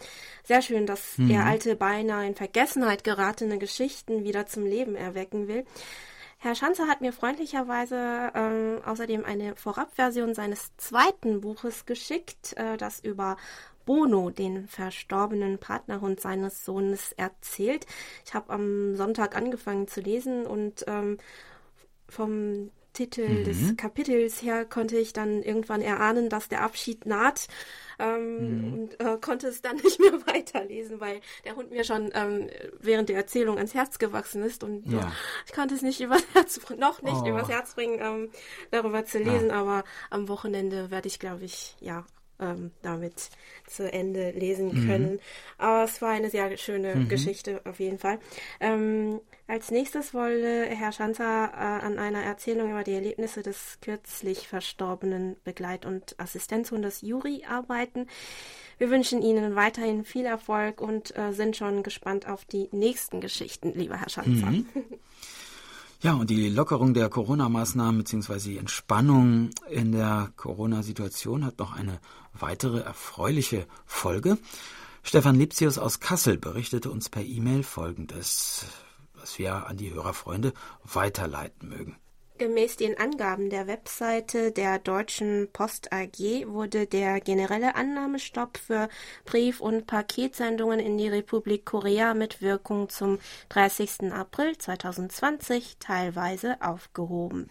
sehr 0.44 0.64
schön, 0.64 0.88
dass 0.88 1.18
mhm. 1.18 1.30
er 1.30 1.46
alte, 1.46 1.76
beinahe 1.76 2.26
in 2.26 2.34
Vergessenheit 2.36 3.04
geratene 3.04 3.60
Geschichten 3.60 4.24
wieder 4.24 4.48
zum 4.48 4.66
Leben 4.66 4.96
erwecken 4.96 5.48
will. 5.48 5.66
Herr 6.40 6.54
Schanzer 6.54 6.88
hat 6.88 7.02
mir 7.02 7.14
freundlicherweise 7.14 8.32
ähm, 8.36 8.82
außerdem 8.86 9.26
eine 9.26 9.56
Vorabversion 9.56 10.36
seines 10.36 10.76
zweiten 10.78 11.42
Buches 11.42 11.86
geschickt, 11.86 12.54
äh, 12.58 12.78
das 12.78 13.00
über 13.00 13.38
Bono, 13.86 14.30
den 14.30 14.68
verstorbenen 14.68 15.58
Partnerhund 15.58 16.20
seines 16.22 16.64
Sohnes, 16.64 17.12
erzählt. 17.14 17.88
Ich 18.24 18.36
habe 18.36 18.54
am 18.54 18.96
Sonntag 18.96 19.36
angefangen 19.36 19.88
zu 19.88 20.02
lesen 20.02 20.46
und 20.46 20.86
ähm, 20.88 21.18
vom 22.08 22.70
Titel 22.98 23.30
mhm. 23.30 23.44
des 23.44 23.78
Kapitels 23.78 24.42
her 24.42 24.66
konnte 24.66 24.98
ich 24.98 25.14
dann 25.14 25.44
irgendwann 25.44 25.82
erahnen, 25.82 26.30
dass 26.30 26.50
der 26.50 26.64
Abschied 26.64 27.06
naht 27.06 27.48
ähm, 28.00 28.38
mhm. 28.38 28.74
und 28.74 29.00
äh, 29.00 29.18
konnte 29.22 29.48
es 29.48 29.62
dann 29.62 29.76
nicht 29.84 30.00
mehr 30.00 30.14
weiterlesen, 30.26 31.00
weil 31.00 31.22
der 31.46 31.56
Hund 31.56 31.70
mir 31.70 31.84
schon 31.84 32.10
ähm, 32.16 32.50
während 32.80 33.10
der 33.10 33.18
Erzählung 33.18 33.58
ans 33.58 33.76
Herz 33.76 34.00
gewachsen 34.00 34.42
ist 34.42 34.64
und 34.64 34.92
ja. 34.92 35.12
ich 35.46 35.54
konnte 35.54 35.76
es 35.76 35.84
nicht 35.84 36.02
übers 36.02 36.24
Herz 36.34 36.60
noch 36.76 37.04
nicht 37.04 37.22
oh. 37.22 37.28
übers 37.28 37.50
Herz 37.50 37.76
bringen, 37.76 38.00
ähm, 38.02 38.30
darüber 38.72 39.06
zu 39.06 39.20
lesen, 39.20 39.50
ja. 39.50 39.62
aber 39.62 39.84
am 40.10 40.28
Wochenende 40.28 40.90
werde 40.90 41.08
ich, 41.08 41.20
glaube 41.20 41.46
ich, 41.46 41.76
ja 41.80 42.04
ähm, 42.40 42.72
damit 42.82 43.30
zu 43.66 43.92
Ende 43.92 44.32
lesen 44.32 44.68
mhm. 44.68 44.88
können. 44.88 45.12
Mhm. 45.14 45.20
Aber 45.58 45.84
es 45.84 46.02
war 46.02 46.12
eine 46.12 46.30
sehr 46.30 46.56
schöne 46.58 46.96
mhm. 46.96 47.10
Geschichte 47.10 47.62
auf 47.66 47.80
jeden 47.80 48.00
Fall. 48.00 48.20
Ähm, 48.60 49.20
als 49.48 49.72
nächstes 49.72 50.14
wollte 50.14 50.66
Herr 50.66 50.92
Schanzer 50.92 51.52
äh, 51.54 51.86
an 51.86 52.00
einer 52.00 52.22
Erzählung 52.22 52.72
über 52.72 52.84
die 52.84 52.94
Erlebnisse 52.94 53.44
des 53.44 53.78
kürzlich 53.82 54.48
verstorbenen 54.48 55.38
Begleit- 55.46 55.86
und 55.86 56.20
Assistenzhundes 56.20 57.02
Juri 57.02 57.46
arbeiten. 57.48 58.08
Wir 58.78 58.90
wünschen 58.90 59.22
Ihnen 59.22 59.56
weiterhin 59.56 60.04
viel 60.04 60.26
Erfolg 60.26 60.82
und 60.82 61.18
äh, 61.18 61.32
sind 61.32 61.56
schon 61.56 61.82
gespannt 61.82 62.28
auf 62.28 62.44
die 62.44 62.68
nächsten 62.72 63.22
Geschichten, 63.22 63.72
lieber 63.74 63.98
Herr 64.00 64.10
Schanzer. 64.10 64.48
Mhm. 64.48 64.66
Ja, 66.00 66.14
und 66.14 66.30
die 66.30 66.50
Lockerung 66.50 66.94
der 66.94 67.10
Corona-Maßnahmen 67.10 68.04
bzw. 68.04 68.38
die 68.52 68.58
Entspannung 68.60 69.50
in 69.68 69.92
der 69.92 70.32
Corona-Situation 70.36 71.44
hat 71.44 71.58
noch 71.58 71.74
eine 71.74 72.00
weitere 72.34 72.82
erfreuliche 72.82 73.66
Folge. 73.88 74.38
Stefan 75.02 75.36
Lipsius 75.36 75.80
aus 75.80 76.00
Kassel 76.00 76.38
berichtete 76.38 76.92
uns 76.92 77.10
per 77.10 77.24
E-Mail 77.24 77.64
Folgendes, 77.64 78.66
was 79.16 79.40
wir 79.40 79.66
an 79.68 79.78
die 79.78 79.92
Hörerfreunde 79.92 80.54
weiterleiten 80.84 81.70
mögen. 81.70 81.96
Gemäß 82.38 82.76
den 82.76 83.00
Angaben 83.00 83.50
der 83.50 83.66
Webseite 83.66 84.52
der 84.52 84.78
Deutschen 84.78 85.50
Post 85.52 85.92
AG 85.92 86.46
wurde 86.46 86.86
der 86.86 87.20
generelle 87.20 87.74
Annahmestopp 87.76 88.60
für 88.60 88.90
Brief- 89.26 89.60
und 89.60 89.88
Paketsendungen 89.88 90.80
in 90.80 91.00
die 91.00 91.08
Republik 91.08 91.66
Korea 91.66 92.14
mit 92.14 92.40
Wirkung 92.42 92.90
zum 92.90 93.18
30. 93.50 94.12
April 94.12 94.56
2020 94.56 95.78
teilweise 95.80 96.62
aufgehoben. 96.62 97.50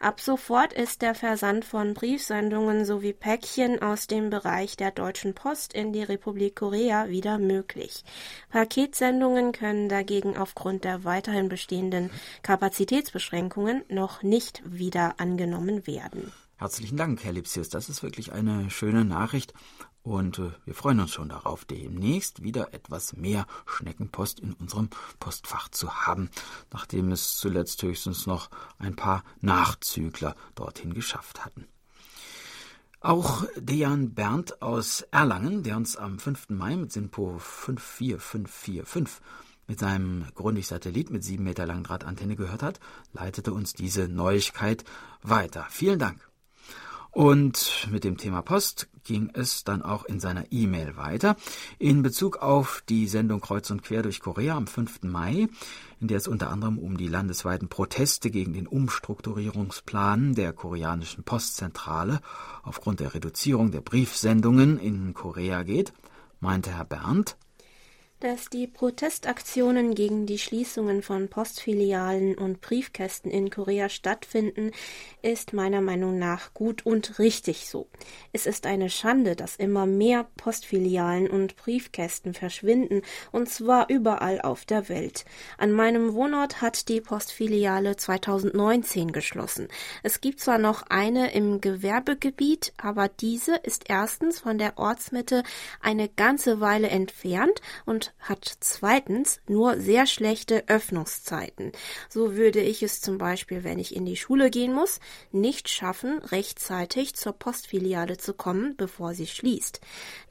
Ab 0.00 0.20
sofort 0.20 0.72
ist 0.72 1.02
der 1.02 1.14
Versand 1.14 1.64
von 1.64 1.94
Briefsendungen 1.94 2.84
sowie 2.84 3.12
Päckchen 3.12 3.80
aus 3.80 4.06
dem 4.06 4.30
Bereich 4.30 4.76
der 4.76 4.90
Deutschen 4.90 5.34
Post 5.34 5.72
in 5.72 5.92
die 5.92 6.02
Republik 6.02 6.56
Korea 6.56 7.08
wieder 7.08 7.38
möglich. 7.38 8.04
Paketsendungen 8.50 9.52
können 9.52 9.88
dagegen 9.88 10.36
aufgrund 10.36 10.84
der 10.84 11.04
weiterhin 11.04 11.48
bestehenden 11.48 12.10
Kapazitätsbeschränkungen 12.42 13.82
noch 13.88 14.22
nicht 14.22 14.62
wieder 14.64 15.14
angenommen 15.18 15.86
werden. 15.86 16.32
Herzlichen 16.56 16.96
Dank, 16.96 17.24
Herr 17.24 17.32
Lipsius. 17.32 17.68
Das 17.68 17.88
ist 17.88 18.02
wirklich 18.02 18.32
eine 18.32 18.70
schöne 18.70 19.04
Nachricht 19.04 19.54
und 20.04 20.38
äh, 20.38 20.52
wir 20.66 20.74
freuen 20.74 21.00
uns 21.00 21.12
schon 21.12 21.30
darauf, 21.30 21.64
demnächst 21.64 22.42
wieder 22.42 22.74
etwas 22.74 23.16
mehr 23.16 23.46
Schneckenpost 23.66 24.38
in 24.38 24.52
unserem 24.52 24.90
Postfach 25.18 25.70
zu 25.70 26.06
haben, 26.06 26.30
nachdem 26.72 27.10
es 27.10 27.38
zuletzt 27.38 27.82
höchstens 27.82 28.26
noch 28.26 28.50
ein 28.78 28.94
paar 28.94 29.24
Nachzügler 29.40 30.36
dorthin 30.54 30.92
geschafft 30.92 31.44
hatten. 31.44 31.66
Auch 33.00 33.46
Dejan 33.56 34.14
Berndt 34.14 34.60
aus 34.62 35.00
Erlangen, 35.10 35.62
der 35.62 35.76
uns 35.76 35.96
am 35.96 36.18
5. 36.18 36.50
Mai 36.50 36.76
mit 36.76 36.92
Sinpo 36.92 37.38
54545 37.38 39.22
mit 39.66 39.78
seinem 39.78 40.26
Grundig-Satellit 40.34 41.08
mit 41.08 41.24
sieben 41.24 41.44
Meter 41.44 41.64
langen 41.64 41.84
Drahtantenne 41.84 42.36
gehört 42.36 42.62
hat, 42.62 42.78
leitete 43.14 43.54
uns 43.54 43.72
diese 43.72 44.08
Neuigkeit 44.08 44.84
weiter. 45.22 45.66
Vielen 45.70 45.98
Dank. 45.98 46.28
Und 47.14 47.86
mit 47.92 48.02
dem 48.02 48.16
Thema 48.16 48.42
Post 48.42 48.88
ging 49.04 49.30
es 49.34 49.62
dann 49.62 49.82
auch 49.82 50.04
in 50.04 50.18
seiner 50.18 50.50
E-Mail 50.50 50.96
weiter. 50.96 51.36
In 51.78 52.02
Bezug 52.02 52.38
auf 52.38 52.82
die 52.88 53.06
Sendung 53.06 53.40
Kreuz 53.40 53.70
und 53.70 53.84
Quer 53.84 54.02
durch 54.02 54.18
Korea 54.18 54.56
am 54.56 54.66
5. 54.66 55.04
Mai, 55.04 55.46
in 56.00 56.08
der 56.08 56.16
es 56.16 56.26
unter 56.26 56.50
anderem 56.50 56.76
um 56.76 56.96
die 56.96 57.06
landesweiten 57.06 57.68
Proteste 57.68 58.30
gegen 58.30 58.52
den 58.52 58.66
Umstrukturierungsplan 58.66 60.34
der 60.34 60.52
koreanischen 60.52 61.22
Postzentrale 61.22 62.20
aufgrund 62.64 62.98
der 62.98 63.14
Reduzierung 63.14 63.70
der 63.70 63.80
Briefsendungen 63.80 64.80
in 64.80 65.14
Korea 65.14 65.62
geht, 65.62 65.92
meinte 66.40 66.72
Herr 66.72 66.84
Berndt, 66.84 67.36
dass 68.24 68.48
die 68.48 68.66
Protestaktionen 68.66 69.94
gegen 69.94 70.24
die 70.24 70.38
Schließungen 70.38 71.02
von 71.02 71.28
Postfilialen 71.28 72.38
und 72.38 72.62
Briefkästen 72.62 73.30
in 73.30 73.50
Korea 73.50 73.90
stattfinden, 73.90 74.70
ist 75.20 75.52
meiner 75.52 75.82
Meinung 75.82 76.18
nach 76.18 76.54
gut 76.54 76.86
und 76.86 77.18
richtig 77.18 77.68
so. 77.68 77.86
Es 78.32 78.46
ist 78.46 78.64
eine 78.64 78.88
Schande, 78.88 79.36
dass 79.36 79.56
immer 79.56 79.84
mehr 79.84 80.26
Postfilialen 80.38 81.28
und 81.28 81.56
Briefkästen 81.56 82.32
verschwinden, 82.32 83.02
und 83.30 83.50
zwar 83.50 83.90
überall 83.90 84.40
auf 84.40 84.64
der 84.64 84.88
Welt. 84.88 85.26
An 85.58 85.72
meinem 85.72 86.14
Wohnort 86.14 86.62
hat 86.62 86.88
die 86.88 87.02
Postfiliale 87.02 87.96
2019 87.96 89.12
geschlossen. 89.12 89.68
Es 90.02 90.22
gibt 90.22 90.40
zwar 90.40 90.56
noch 90.56 90.84
eine 90.88 91.34
im 91.34 91.60
Gewerbegebiet, 91.60 92.72
aber 92.78 93.08
diese 93.08 93.56
ist 93.56 93.84
erstens 93.90 94.40
von 94.40 94.56
der 94.56 94.78
Ortsmitte 94.78 95.42
eine 95.82 96.08
ganze 96.08 96.60
Weile 96.60 96.88
entfernt 96.88 97.60
und 97.84 98.13
hat 98.18 98.56
zweitens 98.60 99.40
nur 99.46 99.78
sehr 99.78 100.06
schlechte 100.06 100.66
Öffnungszeiten. 100.68 101.72
So 102.08 102.36
würde 102.36 102.60
ich 102.60 102.82
es 102.82 103.00
zum 103.00 103.18
Beispiel, 103.18 103.64
wenn 103.64 103.78
ich 103.78 103.94
in 103.94 104.06
die 104.06 104.16
Schule 104.16 104.50
gehen 104.50 104.72
muss, 104.72 104.98
nicht 105.30 105.68
schaffen, 105.68 106.18
rechtzeitig 106.18 107.14
zur 107.14 107.34
Postfiliale 107.34 108.16
zu 108.16 108.32
kommen, 108.32 108.76
bevor 108.76 109.14
sie 109.14 109.26
schließt. 109.26 109.80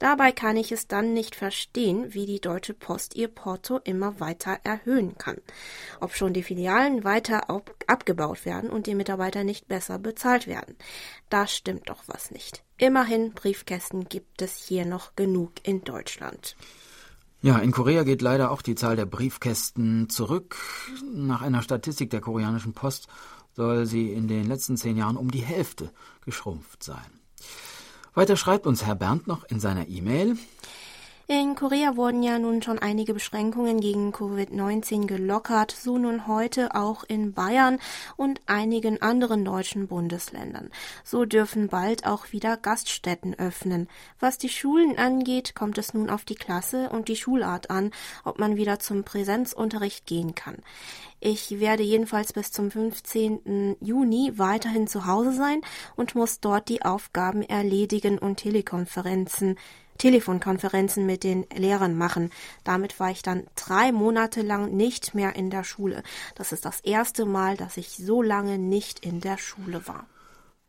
Dabei 0.00 0.32
kann 0.32 0.56
ich 0.56 0.72
es 0.72 0.88
dann 0.88 1.12
nicht 1.12 1.36
verstehen, 1.36 2.12
wie 2.14 2.26
die 2.26 2.40
Deutsche 2.40 2.74
Post 2.74 3.14
ihr 3.14 3.28
Porto 3.28 3.78
immer 3.84 4.18
weiter 4.18 4.58
erhöhen 4.64 5.16
kann. 5.16 5.38
Ob 6.00 6.14
schon 6.14 6.32
die 6.32 6.42
Filialen 6.42 7.04
weiter 7.04 7.48
abgebaut 7.86 8.44
werden 8.44 8.70
und 8.70 8.86
die 8.86 8.94
Mitarbeiter 8.94 9.44
nicht 9.44 9.68
besser 9.68 9.98
bezahlt 9.98 10.46
werden. 10.46 10.76
Da 11.30 11.46
stimmt 11.46 11.88
doch 11.88 12.02
was 12.06 12.30
nicht. 12.30 12.64
Immerhin 12.76 13.32
Briefkästen 13.32 14.08
gibt 14.08 14.42
es 14.42 14.56
hier 14.56 14.84
noch 14.84 15.14
genug 15.14 15.52
in 15.62 15.84
Deutschland. 15.84 16.56
Ja, 17.44 17.58
in 17.58 17.72
Korea 17.72 18.04
geht 18.04 18.22
leider 18.22 18.50
auch 18.50 18.62
die 18.62 18.74
Zahl 18.74 18.96
der 18.96 19.04
Briefkästen 19.04 20.08
zurück. 20.08 20.56
Nach 21.12 21.42
einer 21.42 21.60
Statistik 21.60 22.08
der 22.08 22.22
koreanischen 22.22 22.72
Post 22.72 23.06
soll 23.52 23.84
sie 23.84 24.14
in 24.14 24.28
den 24.28 24.48
letzten 24.48 24.78
zehn 24.78 24.96
Jahren 24.96 25.18
um 25.18 25.30
die 25.30 25.42
Hälfte 25.42 25.90
geschrumpft 26.24 26.82
sein. 26.82 27.04
Weiter 28.14 28.38
schreibt 28.38 28.66
uns 28.66 28.86
Herr 28.86 28.94
Bernd 28.94 29.26
noch 29.26 29.44
in 29.44 29.60
seiner 29.60 29.88
E-Mail. 29.88 30.38
In 31.26 31.54
Korea 31.54 31.96
wurden 31.96 32.22
ja 32.22 32.38
nun 32.38 32.60
schon 32.60 32.78
einige 32.78 33.14
Beschränkungen 33.14 33.80
gegen 33.80 34.12
Covid-19 34.12 35.06
gelockert, 35.06 35.70
so 35.70 35.96
nun 35.96 36.26
heute 36.26 36.74
auch 36.74 37.02
in 37.02 37.32
Bayern 37.32 37.78
und 38.16 38.42
einigen 38.44 39.00
anderen 39.00 39.42
deutschen 39.42 39.88
Bundesländern. 39.88 40.70
So 41.02 41.24
dürfen 41.24 41.68
bald 41.68 42.06
auch 42.06 42.32
wieder 42.32 42.58
Gaststätten 42.58 43.34
öffnen. 43.38 43.88
Was 44.20 44.36
die 44.36 44.50
Schulen 44.50 44.98
angeht, 44.98 45.54
kommt 45.54 45.78
es 45.78 45.94
nun 45.94 46.10
auf 46.10 46.26
die 46.26 46.34
Klasse 46.34 46.90
und 46.90 47.08
die 47.08 47.16
Schulart 47.16 47.70
an, 47.70 47.90
ob 48.24 48.38
man 48.38 48.56
wieder 48.56 48.78
zum 48.78 49.02
Präsenzunterricht 49.02 50.04
gehen 50.04 50.34
kann. 50.34 50.56
Ich 51.20 51.58
werde 51.58 51.82
jedenfalls 51.82 52.34
bis 52.34 52.52
zum 52.52 52.70
15. 52.70 53.76
Juni 53.80 54.32
weiterhin 54.36 54.86
zu 54.86 55.06
Hause 55.06 55.32
sein 55.32 55.62
und 55.96 56.14
muss 56.14 56.40
dort 56.40 56.68
die 56.68 56.82
Aufgaben 56.82 57.40
erledigen 57.40 58.18
und 58.18 58.36
Telekonferenzen 58.36 59.56
Telefonkonferenzen 59.98 61.06
mit 61.06 61.24
den 61.24 61.46
Lehrern 61.54 61.96
machen. 61.96 62.30
Damit 62.64 63.00
war 63.00 63.10
ich 63.10 63.22
dann 63.22 63.44
drei 63.54 63.92
Monate 63.92 64.42
lang 64.42 64.76
nicht 64.76 65.14
mehr 65.14 65.36
in 65.36 65.50
der 65.50 65.64
Schule. 65.64 66.02
Das 66.34 66.52
ist 66.52 66.64
das 66.64 66.80
erste 66.80 67.26
Mal, 67.26 67.56
dass 67.56 67.76
ich 67.76 67.90
so 67.90 68.22
lange 68.22 68.58
nicht 68.58 69.04
in 69.04 69.20
der 69.20 69.38
Schule 69.38 69.86
war. 69.86 70.06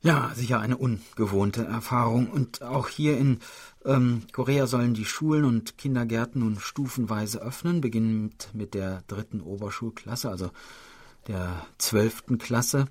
Ja, 0.02 0.32
sicher 0.36 0.60
eine 0.60 0.78
ungewohnte 0.78 1.66
Erfahrung. 1.66 2.30
Und 2.30 2.62
auch 2.62 2.90
hier 2.90 3.18
in 3.18 3.40
ähm, 3.86 4.22
Korea 4.32 4.68
sollen 4.68 4.94
die 4.94 5.06
Schulen 5.06 5.46
und 5.46 5.80
Kindergärten 5.80 6.42
nun 6.42 6.60
stufenweise 6.60 7.42
öffnen, 7.42 7.82
beginnend 7.82 8.50
mit 8.54 8.76
der 8.76 9.02
dritten 9.08 9.42
Oberschulklasse, 9.42 10.30
also 10.30 10.52
der 11.28 11.66
zwölften 11.80 12.38
Klasse, 12.38 12.86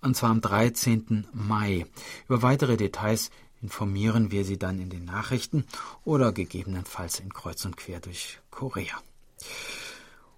und 0.00 0.16
zwar 0.16 0.30
am 0.30 0.40
13. 0.40 1.28
Mai. 1.32 1.86
Über 2.26 2.42
weitere 2.42 2.76
Details 2.76 3.30
informieren 3.62 4.30
wir 4.30 4.44
Sie 4.44 4.58
dann 4.58 4.78
in 4.78 4.90
den 4.90 5.04
Nachrichten 5.04 5.64
oder 6.04 6.32
gegebenenfalls 6.32 7.20
in 7.20 7.32
Kreuz 7.32 7.64
und 7.64 7.76
Quer 7.76 8.00
durch 8.00 8.38
Korea. 8.50 9.00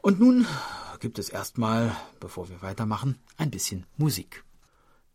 Und 0.03 0.21
nun 0.21 0.47
gibt 1.01 1.19
es 1.19 1.29
erstmal, 1.29 1.95
bevor 2.21 2.49
wir 2.49 2.63
weitermachen, 2.63 3.19
ein 3.37 3.51
bisschen 3.51 3.87
Musik. 3.97 4.45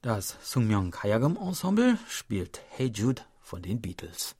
Das 0.01 0.37
Sungmyeong 0.43 0.91
Kayagam 0.91 1.37
Ensemble 1.37 1.97
spielt 2.07 2.61
Hey 2.69 2.91
Jude 2.93 3.23
von 3.41 3.61
den 3.61 3.81
Beatles. 3.81 4.35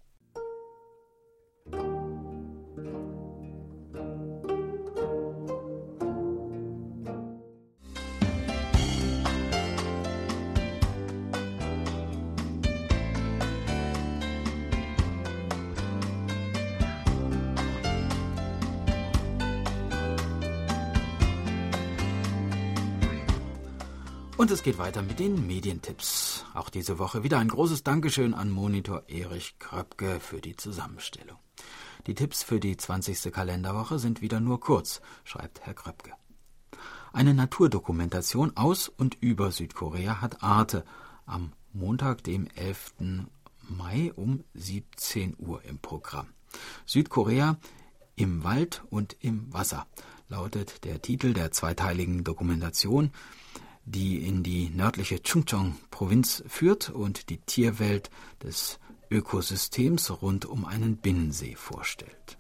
Und 24.38 24.52
es 24.52 24.64
geht 24.64 24.78
weiter 24.78 25.02
mit 25.02 25.20
den 25.20 25.48
Medientipps. 25.48 26.44
Auch 26.54 26.70
diese 26.70 27.00
Woche 27.00 27.24
wieder 27.24 27.40
ein 27.40 27.48
großes 27.48 27.84
Dankeschön 27.84 28.34
an 28.34 28.52
Monitor 28.52 29.04
Erich 29.08 29.58
Kröpke 29.60 30.20
für 30.20 30.42
die 30.42 30.58
Zusammenstellung. 30.58 31.38
Die 32.06 32.16
Tipps 32.16 32.44
für 32.44 32.60
die 32.60 32.76
20. 32.76 33.32
Kalenderwoche 33.32 33.98
sind 33.98 34.22
wieder 34.22 34.42
nur 34.42 34.60
kurz, 34.60 35.02
schreibt 35.24 35.62
Herr 35.62 35.74
Kröpke. 35.74 36.12
Eine 37.14 37.34
Naturdokumentation 37.34 38.58
aus 38.58 38.90
und 38.90 39.16
über 39.22 39.52
Südkorea 39.52 40.20
hat 40.20 40.44
Arte 40.44 40.84
am 41.26 41.54
Montag, 41.72 42.22
dem 42.26 42.48
11. 42.56 42.94
Mai 43.70 44.12
um 44.16 44.44
17 44.54 45.38
Uhr 45.40 45.64
im 45.64 45.80
Programm. 45.80 46.28
Südkorea 46.86 47.58
im 48.18 48.44
Wald 48.44 48.84
und 48.90 49.16
im 49.22 49.52
Wasser 49.54 49.88
lautet 50.28 50.84
der 50.84 51.02
Titel 51.02 51.34
der 51.34 51.52
zweiteiligen 51.52 52.26
Dokumentation, 52.26 53.12
die 53.86 54.28
in 54.28 54.44
die 54.44 54.70
nördliche 54.70 55.22
Chungcheong-Provinz 55.22 56.44
führt 56.48 56.90
und 56.90 57.30
die 57.30 57.38
Tierwelt 57.38 58.10
des 58.44 58.80
Ökosystems 59.10 60.22
rund 60.22 60.46
um 60.46 60.66
einen 60.66 60.98
Binnensee 60.98 61.56
vorstellt. 61.56 62.38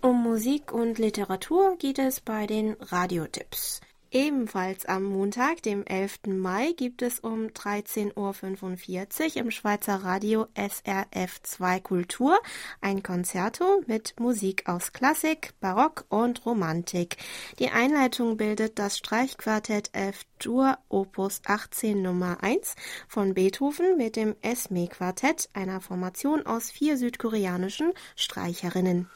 Um 0.00 0.22
Musik 0.22 0.72
und 0.72 0.98
Literatur 0.98 1.76
geht 1.78 1.98
es 1.98 2.20
bei 2.20 2.46
den 2.46 2.76
Radiotipps. 2.80 3.80
Ebenfalls 4.12 4.86
am 4.86 5.02
Montag, 5.02 5.62
dem 5.62 5.84
11. 5.84 6.28
Mai, 6.28 6.72
gibt 6.76 7.02
es 7.02 7.18
um 7.18 7.48
13.45 7.48 8.14
Uhr 8.16 9.36
im 9.36 9.50
Schweizer 9.50 9.96
Radio 10.04 10.46
SRF2 10.54 11.80
Kultur 11.80 12.38
ein 12.80 13.02
Konzerto 13.02 13.82
mit 13.88 14.14
Musik 14.20 14.68
aus 14.68 14.92
Klassik, 14.92 15.54
Barock 15.60 16.04
und 16.08 16.46
Romantik. 16.46 17.16
Die 17.58 17.70
Einleitung 17.70 18.36
bildet 18.36 18.78
das 18.78 18.96
Streichquartett 18.96 19.90
F-Dur 19.92 20.78
Opus 20.88 21.40
18 21.44 22.00
Nummer 22.00 22.42
1 22.42 22.76
von 23.08 23.34
Beethoven 23.34 23.96
mit 23.96 24.14
dem 24.14 24.36
Esme-Quartett, 24.40 25.48
einer 25.52 25.80
Formation 25.80 26.46
aus 26.46 26.70
vier 26.70 26.96
südkoreanischen 26.96 27.92
Streicherinnen. 28.14 29.10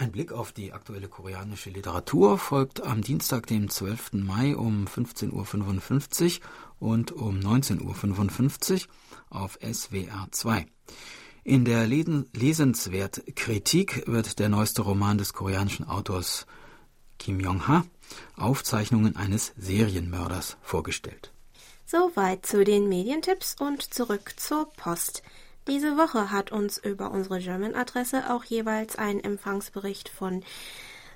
Ein 0.00 0.12
Blick 0.12 0.32
auf 0.32 0.52
die 0.52 0.72
aktuelle 0.72 1.08
koreanische 1.08 1.68
Literatur 1.68 2.38
folgt 2.38 2.82
am 2.82 3.02
Dienstag, 3.02 3.46
dem 3.48 3.68
12. 3.68 4.14
Mai 4.14 4.56
um 4.56 4.86
15.55 4.86 6.40
Uhr 6.80 6.88
und 6.88 7.12
um 7.12 7.38
19.55 7.38 8.86
Uhr 8.86 8.88
auf 9.28 9.58
SWR 9.60 10.28
2. 10.30 10.66
In 11.44 11.66
der 11.66 11.86
Lesenswert 11.86 13.22
Kritik 13.36 14.04
wird 14.06 14.38
der 14.38 14.48
neueste 14.48 14.80
Roman 14.80 15.18
des 15.18 15.34
koreanischen 15.34 15.86
Autors 15.86 16.46
Kim 17.18 17.38
Jong-ha, 17.38 17.84
Aufzeichnungen 18.36 19.16
eines 19.16 19.52
Serienmörders, 19.58 20.56
vorgestellt. 20.62 21.30
Soweit 21.84 22.46
zu 22.46 22.64
den 22.64 22.88
Medientipps 22.88 23.54
und 23.60 23.92
zurück 23.92 24.32
zur 24.38 24.64
Post. 24.78 25.22
Diese 25.68 25.96
Woche 25.96 26.30
hat 26.30 26.52
uns 26.52 26.78
über 26.78 27.10
unsere 27.10 27.38
German-Adresse 27.38 28.30
auch 28.30 28.44
jeweils 28.44 28.96
ein 28.96 29.22
Empfangsbericht 29.22 30.08
von 30.08 30.42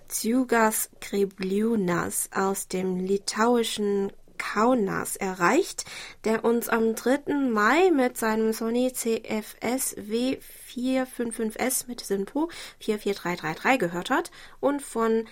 Zyugas 0.09 0.90
Krebliunas 1.00 2.28
aus 2.33 2.68
dem 2.68 2.98
litauischen 2.98 4.12
Kaunas 4.37 5.16
erreicht, 5.16 5.85
der 6.24 6.44
uns 6.44 6.68
am 6.68 6.94
3. 6.94 7.35
Mai 7.50 7.90
mit 7.90 8.18
seinem 8.18 8.52
Sony 8.52 8.92
CFS 8.92 9.96
W455S 9.96 11.87
mit 11.88 12.00
Synpo 12.00 12.50
44333 12.80 13.78
gehört 13.78 14.11
hat 14.11 14.30
und 14.61 14.83
von 14.83 15.26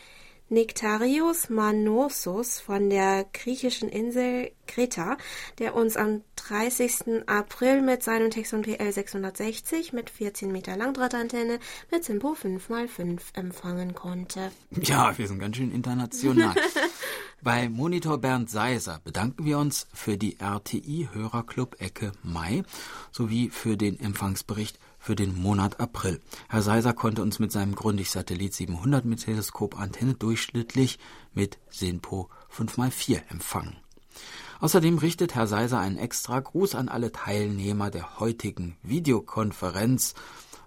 Nektarios 0.52 1.48
Manosos 1.48 2.60
von 2.60 2.90
der 2.90 3.24
griechischen 3.32 3.88
Insel 3.88 4.50
Kreta, 4.66 5.16
der 5.58 5.74
uns 5.74 5.96
am 5.96 6.20
30. 6.36 7.26
April 7.26 7.80
mit 7.80 8.02
seinem 8.02 8.30
Texon 8.30 8.60
PL 8.60 8.92
660 8.92 9.94
mit 9.94 10.10
14 10.10 10.52
Meter 10.52 10.76
Langdrahtantenne 10.76 11.58
mit 11.90 12.04
Simpo 12.04 12.34
5x5 12.34 13.18
empfangen 13.32 13.94
konnte. 13.94 14.52
Ja, 14.82 15.16
wir 15.16 15.26
sind 15.26 15.38
ganz 15.38 15.56
schön 15.56 15.72
international. 15.72 16.54
Bei 17.42 17.70
Monitor 17.70 18.18
Bernd 18.18 18.50
Seiser 18.50 19.00
bedanken 19.04 19.46
wir 19.46 19.56
uns 19.56 19.86
für 19.94 20.18
die 20.18 20.36
RTI 20.38 21.08
Hörerclub 21.14 21.80
Ecke 21.80 22.12
Mai 22.22 22.62
sowie 23.10 23.48
für 23.48 23.78
den 23.78 23.98
Empfangsbericht 23.98 24.78
für 25.02 25.16
den 25.16 25.36
Monat 25.36 25.80
April. 25.80 26.20
Herr 26.48 26.62
Seiser 26.62 26.92
konnte 26.92 27.22
uns 27.22 27.40
mit 27.40 27.50
seinem 27.50 27.74
Grundig-Satellit 27.74 28.54
700 28.54 29.04
mit 29.04 29.24
Teleskopantenne 29.24 30.14
durchschnittlich 30.14 31.00
mit 31.34 31.58
SINPO 31.70 32.30
5x4 32.56 33.22
empfangen. 33.28 33.76
Außerdem 34.60 34.98
richtet 34.98 35.34
Herr 35.34 35.48
Seiser 35.48 35.80
einen 35.80 35.98
extra 35.98 36.38
Gruß 36.38 36.76
an 36.76 36.88
alle 36.88 37.10
Teilnehmer 37.10 37.90
der 37.90 38.20
heutigen 38.20 38.76
Videokonferenz 38.84 40.14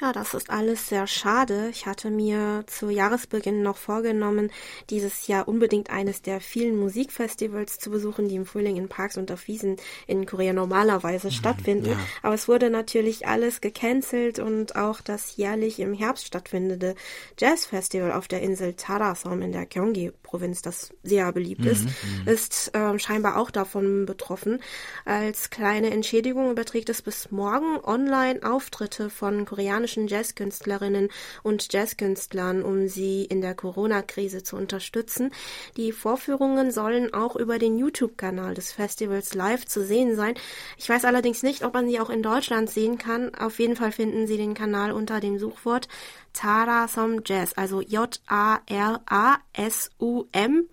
Ja, 0.00 0.12
das 0.14 0.32
ist 0.32 0.48
alles 0.48 0.88
sehr 0.88 1.06
schade. 1.06 1.68
Ich 1.70 1.84
hatte 1.84 2.10
mir 2.10 2.64
zu 2.66 2.88
Jahresbeginn 2.88 3.62
noch 3.62 3.76
vorgenommen, 3.76 4.50
dieses 4.88 5.26
Jahr 5.26 5.46
unbedingt 5.46 5.90
eines 5.90 6.22
der 6.22 6.40
vielen 6.40 6.78
Musikfestivals 6.78 7.78
zu 7.78 7.90
besuchen, 7.90 8.26
die 8.26 8.36
im 8.36 8.46
Frühling 8.46 8.76
in 8.76 8.88
Parks 8.88 9.18
und 9.18 9.30
auf 9.30 9.46
Wiesen 9.46 9.76
in 10.06 10.24
Korea 10.24 10.54
normalerweise 10.54 11.26
mhm, 11.26 11.32
stattfinden. 11.32 11.90
Ja. 11.90 11.98
Aber 12.22 12.34
es 12.34 12.48
wurde 12.48 12.70
natürlich 12.70 13.26
alles 13.26 13.60
gecancelt 13.60 14.38
und 14.38 14.74
auch 14.74 15.02
das 15.02 15.36
jährlich 15.36 15.78
im 15.80 15.92
Herbst 15.92 16.26
stattfindende 16.26 16.94
Jazzfestival 17.38 18.12
auf 18.12 18.26
der 18.26 18.40
Insel 18.40 18.72
Tarasom 18.72 19.42
in 19.42 19.52
der 19.52 19.66
Gyeonggi-Provinz, 19.66 20.62
das 20.62 20.94
sehr 21.02 21.30
beliebt 21.32 21.66
ist, 21.66 21.84
mhm, 21.84 22.22
mhm. 22.22 22.28
ist 22.28 22.74
äh, 22.74 22.98
scheinbar 22.98 23.36
auch 23.36 23.50
davon 23.50 24.06
betroffen. 24.06 24.60
Als 25.04 25.50
kleine 25.50 25.90
Entschädigung 25.90 26.50
überträgt 26.50 26.88
es 26.88 27.02
bis 27.02 27.30
morgen 27.30 27.78
online 27.84 28.42
Auftritte 28.42 29.10
von 29.10 29.44
koreanischen 29.44 29.89
koreanischen 29.90 30.06
Jazzkünstlerinnen 30.06 31.08
und 31.42 31.72
Jazzkünstlern, 31.72 32.62
um 32.62 32.86
sie 32.88 33.24
in 33.24 33.40
der 33.40 33.54
Corona-Krise 33.54 34.42
zu 34.44 34.56
unterstützen. 34.56 35.30
Die 35.76 35.92
Vorführungen 35.92 36.70
sollen 36.70 37.12
auch 37.12 37.36
über 37.36 37.58
den 37.58 37.78
YouTube-Kanal 37.78 38.54
des 38.54 38.72
Festivals 38.72 39.34
live 39.34 39.66
zu 39.66 39.84
sehen 39.84 40.16
sein. 40.16 40.34
Ich 40.76 40.88
weiß 40.88 41.04
allerdings 41.04 41.42
nicht, 41.42 41.64
ob 41.64 41.74
man 41.74 41.88
sie 41.88 42.00
auch 42.00 42.10
in 42.10 42.22
Deutschland 42.22 42.70
sehen 42.70 42.98
kann. 42.98 43.34
Auf 43.34 43.58
jeden 43.58 43.74
Fall 43.76 43.90
finden 43.92 44.26
Sie 44.26 44.36
den 44.36 44.54
Kanal 44.54 44.92
unter 44.92 45.20
dem 45.20 45.38
Suchwort 45.38 45.88
Tarasum 46.32 47.22
Jazz, 47.24 47.54
also 47.54 47.80
J-A-R-A-S-U-M 47.80 48.60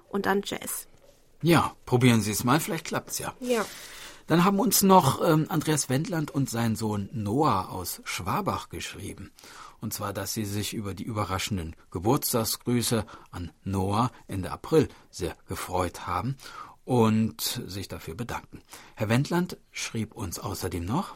und 0.09 0.25
dann 0.27 0.41
Jazz. 0.45 0.87
Ja, 1.41 1.75
probieren 1.85 2.21
Sie 2.21 2.31
es 2.31 2.43
mal, 2.43 2.59
vielleicht 2.59 2.85
klappt's 2.85 3.19
ja. 3.19 3.33
Ja. 3.39 3.65
Dann 4.27 4.43
haben 4.43 4.59
uns 4.59 4.83
noch 4.83 5.21
ähm, 5.27 5.45
Andreas 5.49 5.89
Wendland 5.89 6.31
und 6.31 6.49
sein 6.49 6.75
Sohn 6.75 7.09
Noah 7.13 7.69
aus 7.69 8.01
Schwabach 8.03 8.69
geschrieben. 8.69 9.31
Und 9.79 9.93
zwar, 9.93 10.11
dass 10.11 10.33
sie 10.33 10.45
sich 10.45 10.73
über 10.73 10.93
die 10.93 11.03
überraschenden 11.03 11.75
Geburtstagsgrüße 11.91 13.05
an 13.31 13.51
Noah 13.63 14.11
Ende 14.27 14.51
April 14.51 14.89
sehr 15.09 15.35
gefreut 15.47 16.07
haben 16.07 16.35
und 16.83 17.61
sich 17.67 17.87
dafür 17.87 18.15
bedanken. 18.15 18.61
Herr 18.95 19.09
Wendland 19.09 19.57
schrieb 19.71 20.13
uns 20.13 20.39
außerdem 20.39 20.83
noch, 20.83 21.15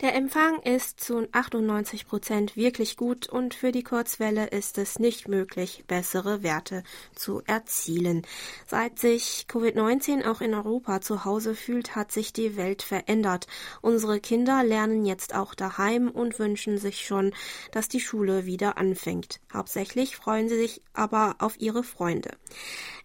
der 0.00 0.14
Empfang 0.14 0.62
ist 0.62 1.00
zu 1.00 1.28
98 1.30 2.06
Prozent 2.06 2.56
wirklich 2.56 2.96
gut 2.96 3.28
und 3.28 3.52
für 3.52 3.70
die 3.70 3.82
Kurzwelle 3.82 4.46
ist 4.46 4.78
es 4.78 4.98
nicht 4.98 5.28
möglich, 5.28 5.84
bessere 5.86 6.42
Werte 6.42 6.84
zu 7.14 7.42
erzielen. 7.46 8.26
Seit 8.66 8.98
sich 8.98 9.44
Covid-19 9.50 10.26
auch 10.26 10.40
in 10.40 10.54
Europa 10.54 11.02
zu 11.02 11.26
Hause 11.26 11.54
fühlt, 11.54 11.96
hat 11.96 12.12
sich 12.12 12.32
die 12.32 12.56
Welt 12.56 12.82
verändert. 12.82 13.46
Unsere 13.82 14.20
Kinder 14.20 14.64
lernen 14.64 15.04
jetzt 15.04 15.34
auch 15.34 15.54
daheim 15.54 16.10
und 16.10 16.38
wünschen 16.38 16.78
sich 16.78 17.04
schon, 17.04 17.34
dass 17.72 17.88
die 17.88 18.00
Schule 18.00 18.46
wieder 18.46 18.78
anfängt. 18.78 19.40
Hauptsächlich 19.52 20.16
freuen 20.16 20.48
sie 20.48 20.56
sich 20.56 20.82
aber 20.94 21.36
auf 21.40 21.60
ihre 21.60 21.82
Freunde. 21.82 22.30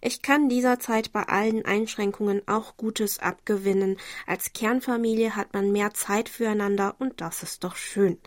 Ich 0.00 0.22
kann 0.22 0.48
dieser 0.48 0.78
Zeit 0.78 1.12
bei 1.12 1.24
allen 1.24 1.64
Einschränkungen 1.64 2.40
auch 2.46 2.76
Gutes 2.76 3.18
abgewinnen. 3.18 3.98
Als 4.26 4.52
Kernfamilie 4.52 5.36
hat 5.36 5.52
man 5.52 5.72
mehr 5.72 5.92
Zeit 5.92 6.28
füreinander 6.28 6.85
und 6.90 7.20
das 7.20 7.42
ist 7.42 7.64
doch 7.64 7.76
schön. 7.76 8.18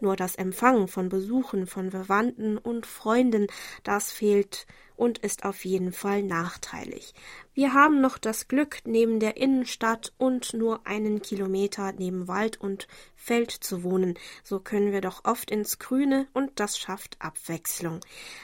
Nur 0.00 0.16
das 0.16 0.34
Empfangen 0.36 0.88
von 0.88 1.08
Besuchen 1.08 1.66
von 1.66 1.90
Verwandten 1.90 2.58
und 2.58 2.86
Freunden, 2.86 3.46
das 3.84 4.12
fehlt 4.12 4.66
und 4.98 5.18
ist 5.18 5.44
auf 5.44 5.64
jeden 5.64 5.92
Fall 5.92 6.22
nachteilig. 6.22 7.14
Wir 7.54 7.72
haben 7.72 8.00
noch 8.00 8.18
das 8.18 8.46
Glück, 8.46 8.78
neben 8.84 9.18
der 9.18 9.36
Innenstadt 9.36 10.12
und 10.16 10.54
nur 10.54 10.86
einen 10.86 11.22
Kilometer 11.22 11.92
neben 11.92 12.28
Wald 12.28 12.60
und 12.60 12.86
Feld 13.16 13.50
zu 13.50 13.82
wohnen. 13.82 14.14
So 14.44 14.60
können 14.60 14.92
wir 14.92 15.00
doch 15.00 15.24
oft 15.24 15.50
ins 15.50 15.80
Grüne 15.80 16.28
und 16.34 16.52
das 16.60 16.78
schafft 16.78 17.16
Abwechslung. 17.20 17.98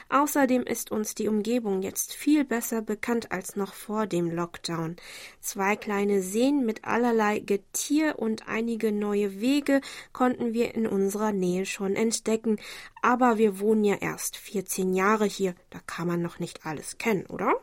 Außerdem 0.09 0.63
ist 0.63 0.91
uns 0.91 1.15
die 1.15 1.29
Umgebung 1.29 1.81
jetzt 1.81 2.13
viel 2.13 2.43
besser 2.43 2.81
bekannt 2.81 3.31
als 3.31 3.55
noch 3.55 3.73
vor 3.73 4.05
dem 4.05 4.29
Lockdown. 4.29 4.97
Zwei 5.39 5.77
kleine 5.77 6.21
Seen 6.21 6.65
mit 6.65 6.83
allerlei 6.83 7.39
Getier 7.39 8.19
und 8.19 8.49
einige 8.49 8.91
neue 8.91 9.39
Wege 9.39 9.79
konnten 10.11 10.53
wir 10.53 10.75
in 10.75 10.87
unserer 10.87 11.31
Nähe 11.31 11.65
schon 11.65 11.95
entdecken. 11.95 12.59
Aber 13.05 13.37
wir 13.37 13.59
wohnen 13.59 13.83
ja 13.83 13.97
erst 13.97 14.35
14 14.35 14.95
Jahre 14.95 15.25
hier. 15.25 15.53
Da 15.69 15.77
kann 15.85 16.07
man 16.07 16.23
noch 16.23 16.39
nicht 16.39 16.65
alles 16.65 16.97
kennen, 16.97 17.27
oder? 17.27 17.53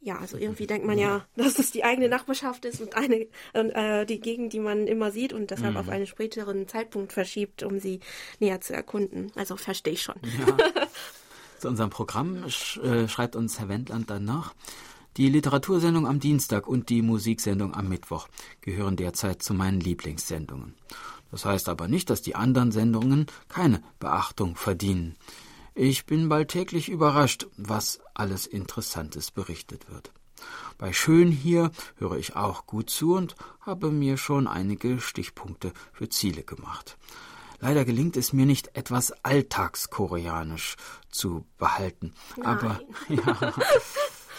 Ja, 0.00 0.18
also 0.18 0.36
irgendwie 0.36 0.66
denkt 0.66 0.84
man 0.84 0.98
ja, 0.98 1.24
dass 1.36 1.60
es 1.60 1.70
die 1.70 1.84
eigene 1.84 2.08
Nachbarschaft 2.08 2.64
ist 2.64 2.80
und 2.80 2.96
eine 2.96 3.28
äh, 3.52 4.04
die 4.04 4.18
Gegend, 4.18 4.52
die 4.52 4.58
man 4.58 4.88
immer 4.88 5.12
sieht 5.12 5.32
und 5.32 5.52
deshalb 5.52 5.74
mhm. 5.74 5.76
auf 5.76 5.88
einen 5.88 6.08
späteren 6.08 6.66
Zeitpunkt 6.66 7.12
verschiebt, 7.12 7.62
um 7.62 7.78
sie 7.78 8.00
näher 8.40 8.60
zu 8.60 8.72
erkunden. 8.72 9.30
Also 9.36 9.56
verstehe 9.56 9.92
ich 9.92 10.02
schon. 10.02 10.16
Ja. 10.44 10.56
Zu 11.60 11.68
unserem 11.68 11.90
Programm 11.90 12.50
sch 12.50 12.78
äh, 12.78 13.06
schreibt 13.06 13.36
uns 13.36 13.60
Herr 13.60 13.68
Wendland 13.68 14.10
dann 14.10 14.24
noch. 14.24 14.56
Die 15.18 15.28
Literatursendung 15.28 16.08
am 16.08 16.18
Dienstag 16.18 16.66
und 16.66 16.88
die 16.88 17.02
Musiksendung 17.02 17.74
am 17.74 17.88
Mittwoch 17.88 18.26
gehören 18.60 18.96
derzeit 18.96 19.40
zu 19.40 19.54
meinen 19.54 19.78
Lieblingssendungen. 19.78 20.74
Das 21.32 21.46
heißt 21.46 21.68
aber 21.70 21.88
nicht, 21.88 22.10
dass 22.10 22.22
die 22.22 22.36
anderen 22.36 22.70
Sendungen 22.70 23.26
keine 23.48 23.82
Beachtung 23.98 24.54
verdienen. 24.54 25.16
Ich 25.74 26.04
bin 26.04 26.28
bald 26.28 26.48
täglich 26.48 26.90
überrascht, 26.90 27.46
was 27.56 28.00
alles 28.12 28.46
Interessantes 28.46 29.30
berichtet 29.30 29.90
wird. 29.90 30.12
Bei 30.76 30.92
Schön 30.92 31.32
hier 31.32 31.70
höre 31.96 32.16
ich 32.16 32.36
auch 32.36 32.66
gut 32.66 32.90
zu 32.90 33.14
und 33.14 33.34
habe 33.60 33.90
mir 33.90 34.18
schon 34.18 34.46
einige 34.46 35.00
Stichpunkte 35.00 35.72
für 35.92 36.10
Ziele 36.10 36.42
gemacht. 36.42 36.98
Leider 37.60 37.86
gelingt 37.86 38.16
es 38.18 38.34
mir 38.34 38.44
nicht, 38.44 38.76
etwas 38.76 39.12
Alltagskoreanisch 39.24 40.76
zu 41.10 41.46
behalten. 41.56 42.12
Nein. 42.36 42.46
Aber 42.46 42.80
ja. 43.08 43.54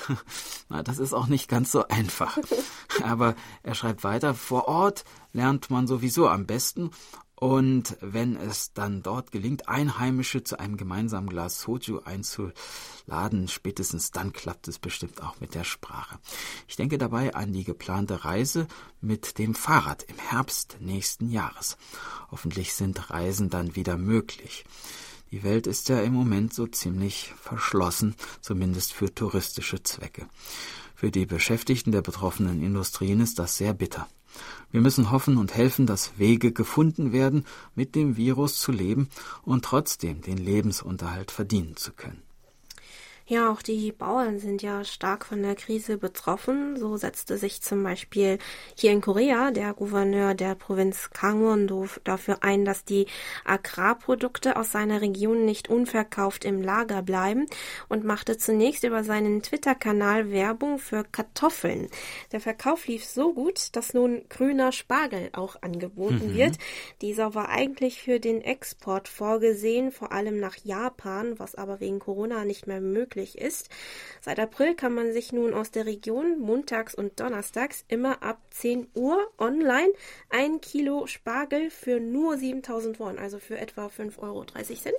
Na, 0.70 0.84
das 0.84 1.00
ist 1.00 1.14
auch 1.14 1.28
nicht 1.28 1.50
ganz 1.50 1.72
so 1.72 1.88
einfach. 1.88 2.38
Aber 3.04 3.36
er 3.64 3.76
schreibt 3.76 4.04
weiter, 4.04 4.34
vor 4.34 4.68
Ort 4.68 5.04
lernt 5.32 5.70
man 5.70 5.88
sowieso 5.88 6.28
am 6.28 6.46
besten 6.46 6.92
und 7.44 7.98
wenn 8.00 8.38
es 8.38 8.72
dann 8.72 9.04
dort 9.04 9.34
gelingt, 9.34 9.68
Einheimische 9.68 10.46
zu 10.46 10.60
einem 10.62 10.78
gemeinsamen 10.78 11.28
Glas 11.28 11.60
Soju 11.60 12.00
einzuladen, 12.00 13.50
spätestens 13.50 14.12
dann 14.12 14.32
klappt 14.32 14.70
es 14.70 14.80
bestimmt 14.80 15.22
auch 15.22 15.42
mit 15.42 15.54
der 15.54 15.66
Sprache. 15.66 16.20
Ich 16.70 16.78
denke 16.78 16.98
dabei 16.98 17.36
an 17.36 17.52
die 17.52 17.66
geplante 17.66 18.24
Reise 18.24 18.66
mit 19.02 19.40
dem 19.40 19.56
Fahrrad 19.56 20.04
im 20.04 20.18
Herbst 20.20 20.78
nächsten 20.80 21.30
Jahres. 21.30 21.76
Hoffentlich 22.32 22.74
sind 22.76 23.10
Reisen 23.10 23.50
dann 23.50 23.76
wieder 23.76 23.98
möglich. 23.98 24.64
Die 25.34 25.42
Welt 25.42 25.66
ist 25.66 25.90
ja 25.90 26.00
im 26.00 26.14
Moment 26.14 26.54
so 26.54 26.68
ziemlich 26.68 27.34
verschlossen, 27.42 28.14
zumindest 28.40 28.94
für 28.94 29.12
touristische 29.16 29.82
Zwecke. 29.82 30.28
Für 30.94 31.10
die 31.10 31.26
Beschäftigten 31.26 31.92
der 31.92 32.04
betroffenen 32.04 32.62
Industrien 32.62 33.20
ist 33.20 33.40
das 33.40 33.58
sehr 33.58 33.74
bitter. 33.74 34.08
Wir 34.70 34.80
müssen 34.80 35.10
hoffen 35.10 35.38
und 35.38 35.56
helfen, 35.56 35.88
dass 35.88 36.20
Wege 36.20 36.52
gefunden 36.52 37.14
werden, 37.14 37.48
mit 37.74 37.96
dem 37.96 38.16
Virus 38.16 38.60
zu 38.60 38.72
leben 38.72 39.10
und 39.42 39.66
trotzdem 39.66 40.22
den 40.22 40.38
Lebensunterhalt 40.38 41.32
verdienen 41.32 41.78
zu 41.78 41.94
können. 41.94 42.22
Ja, 43.34 43.52
auch 43.52 43.64
die 43.64 43.92
Bauern 43.92 44.38
sind 44.38 44.62
ja 44.62 44.84
stark 44.84 45.26
von 45.26 45.42
der 45.42 45.56
Krise 45.56 45.98
betroffen. 45.98 46.78
So 46.78 46.98
setzte 46.98 47.40
sich 47.40 47.64
zum 47.64 47.82
Beispiel 47.82 48.38
hier 48.78 48.92
in 48.92 49.02
Korea 49.02 49.50
der 49.50 49.74
Gouverneur 49.74 50.36
der 50.36 50.54
Provinz 50.54 51.10
Gangwon 51.20 51.90
dafür 52.04 52.44
ein, 52.44 52.64
dass 52.64 52.86
die 52.86 53.08
Agrarprodukte 53.44 54.56
aus 54.56 54.72
seiner 54.72 55.02
Region 55.02 55.46
nicht 55.46 55.68
unverkauft 55.68 56.46
im 56.46 56.62
Lager 56.62 57.02
bleiben 57.02 57.48
und 57.90 58.04
machte 58.04 58.38
zunächst 58.38 58.84
über 58.84 59.04
seinen 59.04 59.42
Twitter-Kanal 59.42 60.30
Werbung 60.30 60.78
für 60.78 61.04
Kartoffeln. 61.04 61.88
Der 62.34 62.40
Verkauf 62.40 62.86
lief 62.86 63.04
so 63.04 63.34
gut, 63.34 63.76
dass 63.76 63.96
nun 63.96 64.26
grüner 64.30 64.72
Spargel 64.72 65.30
auch 65.34 65.60
angeboten 65.64 66.34
mhm. 66.34 66.36
wird. 66.36 66.58
Dieser 67.02 67.34
war 67.34 67.50
eigentlich 67.50 68.00
für 68.00 68.20
den 68.20 68.42
Export 68.42 69.08
vorgesehen, 69.08 69.92
vor 69.92 70.12
allem 70.12 70.40
nach 70.40 70.58
Japan, 70.64 71.40
was 71.40 71.56
aber 71.56 71.80
wegen 71.80 71.98
Corona 71.98 72.46
nicht 72.46 72.68
mehr 72.68 72.80
möglich 72.80 73.23
möglich 73.24 73.38
ist. 73.38 73.70
Seit 74.22 74.40
April 74.40 74.76
kann 74.76 74.94
man 74.94 75.14
sich 75.14 75.32
nun 75.32 75.54
aus 75.54 75.72
der 75.72 75.86
Region 75.86 76.40
montags 76.40 76.96
und 76.96 77.20
donnerstags 77.20 77.84
immer 77.88 78.24
ab 78.24 78.42
10 78.52 78.88
Uhr 78.94 79.32
online 79.38 79.92
ein 80.30 80.62
Kilo 80.62 81.08
Spargel 81.08 81.70
für 81.70 82.00
nur 82.00 82.38
7000 82.38 83.00
Won, 83.00 83.20
also 83.20 83.40
für 83.40 83.58
etwa 83.58 83.88
5,30 83.88 84.20
Euro 84.20 84.46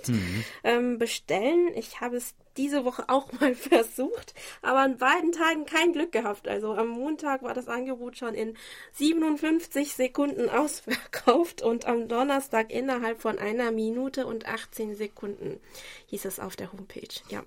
mhm. 0.07 0.43
ähm, 0.63 0.97
bestellen. 0.97 1.71
Ich 1.75 2.01
habe 2.01 2.17
es 2.17 2.35
diese 2.57 2.85
Woche 2.85 3.05
auch 3.07 3.31
mal 3.39 3.55
versucht, 3.55 4.33
aber 4.61 4.79
an 4.79 4.97
beiden 4.97 5.31
Tagen 5.31 5.65
kein 5.65 5.93
Glück 5.93 6.11
gehabt. 6.11 6.47
Also 6.47 6.73
am 6.73 6.89
Montag 6.89 7.43
war 7.43 7.53
das 7.53 7.67
Angebot 7.67 8.17
schon 8.17 8.33
in 8.33 8.55
57 8.93 9.93
Sekunden 9.93 10.49
ausverkauft 10.55 11.61
und 11.61 11.85
am 11.85 12.07
Donnerstag 12.07 12.71
innerhalb 12.71 13.21
von 13.21 13.39
einer 13.39 13.71
Minute 13.71 14.25
und 14.25 14.47
18 14.47 14.95
Sekunden 14.95 15.59
hieß 16.07 16.25
es 16.25 16.39
auf 16.39 16.55
der 16.55 16.71
Homepage. 16.71 17.07
Ja. 17.29 17.43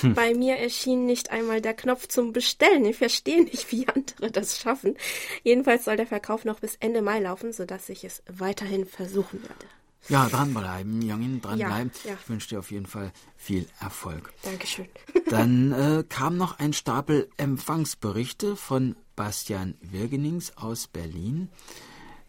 Hm. 0.00 0.14
Bei 0.14 0.34
mir 0.34 0.56
erschien 0.56 1.06
nicht 1.06 1.30
einmal 1.30 1.60
der 1.60 1.74
Knopf 1.74 2.08
zum 2.08 2.32
Bestellen. 2.32 2.84
Ich 2.84 2.96
verstehe 2.96 3.42
nicht, 3.42 3.70
wie 3.72 3.88
andere 3.88 4.30
das 4.30 4.58
schaffen. 4.58 4.96
Jedenfalls 5.42 5.84
soll 5.84 5.96
der 5.96 6.06
Verkauf 6.06 6.44
noch 6.44 6.60
bis 6.60 6.76
Ende 6.76 7.02
Mai 7.02 7.20
laufen, 7.20 7.52
sodass 7.52 7.88
ich 7.88 8.04
es 8.04 8.22
weiterhin 8.28 8.86
versuchen 8.86 9.42
werde. 9.42 9.66
Ja, 10.08 10.28
dranbleiben, 10.28 11.02
Jungin, 11.02 11.40
dranbleiben. 11.40 11.90
Ja, 12.04 12.10
ja. 12.10 12.18
Ich 12.20 12.28
wünsche 12.28 12.48
dir 12.48 12.58
auf 12.58 12.70
jeden 12.70 12.86
Fall 12.86 13.12
viel 13.36 13.66
Erfolg. 13.80 14.32
Dankeschön. 14.42 14.88
Dann 15.30 15.72
äh, 15.72 16.04
kam 16.08 16.36
noch 16.36 16.58
ein 16.58 16.72
Stapel 16.72 17.28
Empfangsberichte 17.36 18.56
von 18.56 18.96
Bastian 19.16 19.74
Wirgenings 19.80 20.56
aus 20.56 20.86
Berlin, 20.86 21.48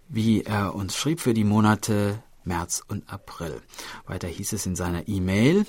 wie 0.07 0.41
er 0.43 0.73
uns 0.73 0.95
schrieb 0.95 1.19
für 1.19 1.33
die 1.33 1.43
Monate 1.43 2.23
März 2.43 2.81
und 2.87 3.11
April. 3.11 3.61
Weiter 4.07 4.27
hieß 4.27 4.53
es 4.53 4.65
in 4.65 4.75
seiner 4.75 5.07
E-Mail. 5.07 5.65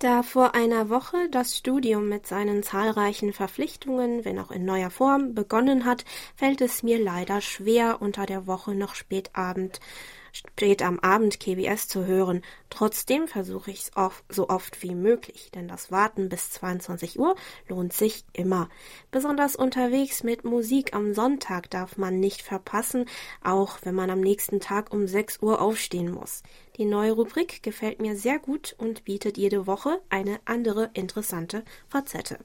Da 0.00 0.22
vor 0.22 0.54
einer 0.54 0.88
Woche 0.88 1.28
das 1.30 1.58
Studium 1.58 2.08
mit 2.08 2.26
seinen 2.26 2.62
zahlreichen 2.62 3.34
Verpflichtungen, 3.34 4.24
wenn 4.24 4.38
auch 4.38 4.50
in 4.50 4.64
neuer 4.64 4.88
Form, 4.88 5.34
begonnen 5.34 5.84
hat, 5.84 6.06
fällt 6.34 6.62
es 6.62 6.82
mir 6.82 6.98
leider 6.98 7.42
schwer, 7.42 8.00
unter 8.00 8.24
der 8.24 8.46
Woche 8.46 8.74
noch 8.74 8.94
Spätabend 8.94 9.78
spät 10.32 10.82
am 10.82 10.98
Abend 11.00 11.40
KBS 11.40 11.88
zu 11.88 12.06
hören. 12.06 12.42
Trotzdem 12.68 13.28
versuche 13.28 13.70
ich 13.70 13.80
es 13.80 13.90
so 14.28 14.48
oft 14.48 14.82
wie 14.82 14.94
möglich, 14.94 15.50
denn 15.54 15.68
das 15.68 15.90
Warten 15.90 16.28
bis 16.28 16.50
22 16.50 17.18
Uhr 17.18 17.34
lohnt 17.68 17.92
sich 17.92 18.24
immer. 18.32 18.68
Besonders 19.10 19.56
unterwegs 19.56 20.22
mit 20.22 20.44
Musik 20.44 20.94
am 20.94 21.14
Sonntag 21.14 21.70
darf 21.70 21.96
man 21.96 22.20
nicht 22.20 22.42
verpassen, 22.42 23.06
auch 23.42 23.78
wenn 23.82 23.94
man 23.94 24.10
am 24.10 24.20
nächsten 24.20 24.60
Tag 24.60 24.92
um 24.92 25.06
6 25.06 25.42
Uhr 25.42 25.60
aufstehen 25.60 26.10
muss. 26.10 26.42
Die 26.76 26.84
neue 26.84 27.12
Rubrik 27.12 27.62
gefällt 27.62 28.00
mir 28.00 28.16
sehr 28.16 28.38
gut 28.38 28.74
und 28.78 29.04
bietet 29.04 29.36
jede 29.36 29.66
Woche 29.66 30.00
eine 30.08 30.38
andere 30.44 30.90
interessante 30.94 31.64
Facette. 31.88 32.38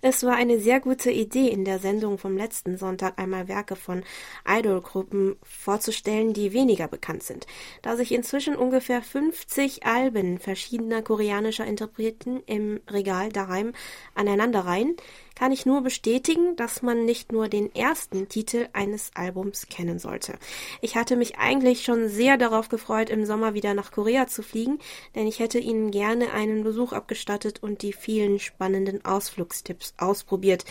Es 0.00 0.22
war 0.22 0.36
eine 0.36 0.60
sehr 0.60 0.80
gute 0.80 1.10
Idee, 1.10 1.48
in 1.48 1.64
der 1.64 1.78
Sendung 1.78 2.18
vom 2.18 2.36
letzten 2.36 2.78
Sonntag 2.78 3.18
einmal 3.18 3.48
Werke 3.48 3.76
von 3.76 4.04
Idolgruppen 4.48 5.36
vorzustellen, 5.42 6.32
die 6.32 6.52
weniger 6.52 6.88
bekannt 6.88 7.24
sind. 7.24 7.46
Da 7.82 7.96
sich 7.96 8.12
inzwischen 8.12 8.56
ungefähr 8.56 9.02
50 9.02 9.84
Alben 9.84 10.38
verschiedener 10.38 11.02
koreanischer 11.02 11.66
Interpreten 11.66 12.42
im 12.46 12.80
Regal 12.88 13.30
daheim 13.30 13.72
aneinanderreihen, 14.14 14.96
kann 15.34 15.52
ich 15.52 15.66
nur 15.66 15.82
bestätigen, 15.82 16.56
dass 16.56 16.82
man 16.82 17.04
nicht 17.04 17.32
nur 17.32 17.48
den 17.48 17.74
ersten 17.74 18.28
Titel 18.28 18.68
eines 18.72 19.10
Albums 19.14 19.66
kennen 19.68 19.98
sollte. 19.98 20.34
Ich 20.80 20.96
hatte 20.96 21.16
mich 21.16 21.38
eigentlich 21.38 21.84
schon 21.84 22.08
sehr 22.08 22.36
darauf 22.36 22.68
gefreut, 22.68 23.10
im 23.10 23.26
Sommer 23.26 23.54
wieder 23.54 23.74
nach 23.74 23.92
Korea 23.92 24.26
zu 24.26 24.42
fliegen, 24.42 24.78
denn 25.14 25.26
ich 25.26 25.38
hätte 25.38 25.58
Ihnen 25.58 25.90
gerne 25.90 26.32
einen 26.32 26.64
Besuch 26.64 26.92
abgestattet 26.92 27.62
und 27.62 27.82
die 27.82 27.92
vielen 27.92 28.38
spannenden 28.38 29.04
Ausflugstipps 29.04 29.94
ausprobiert. 29.98 30.64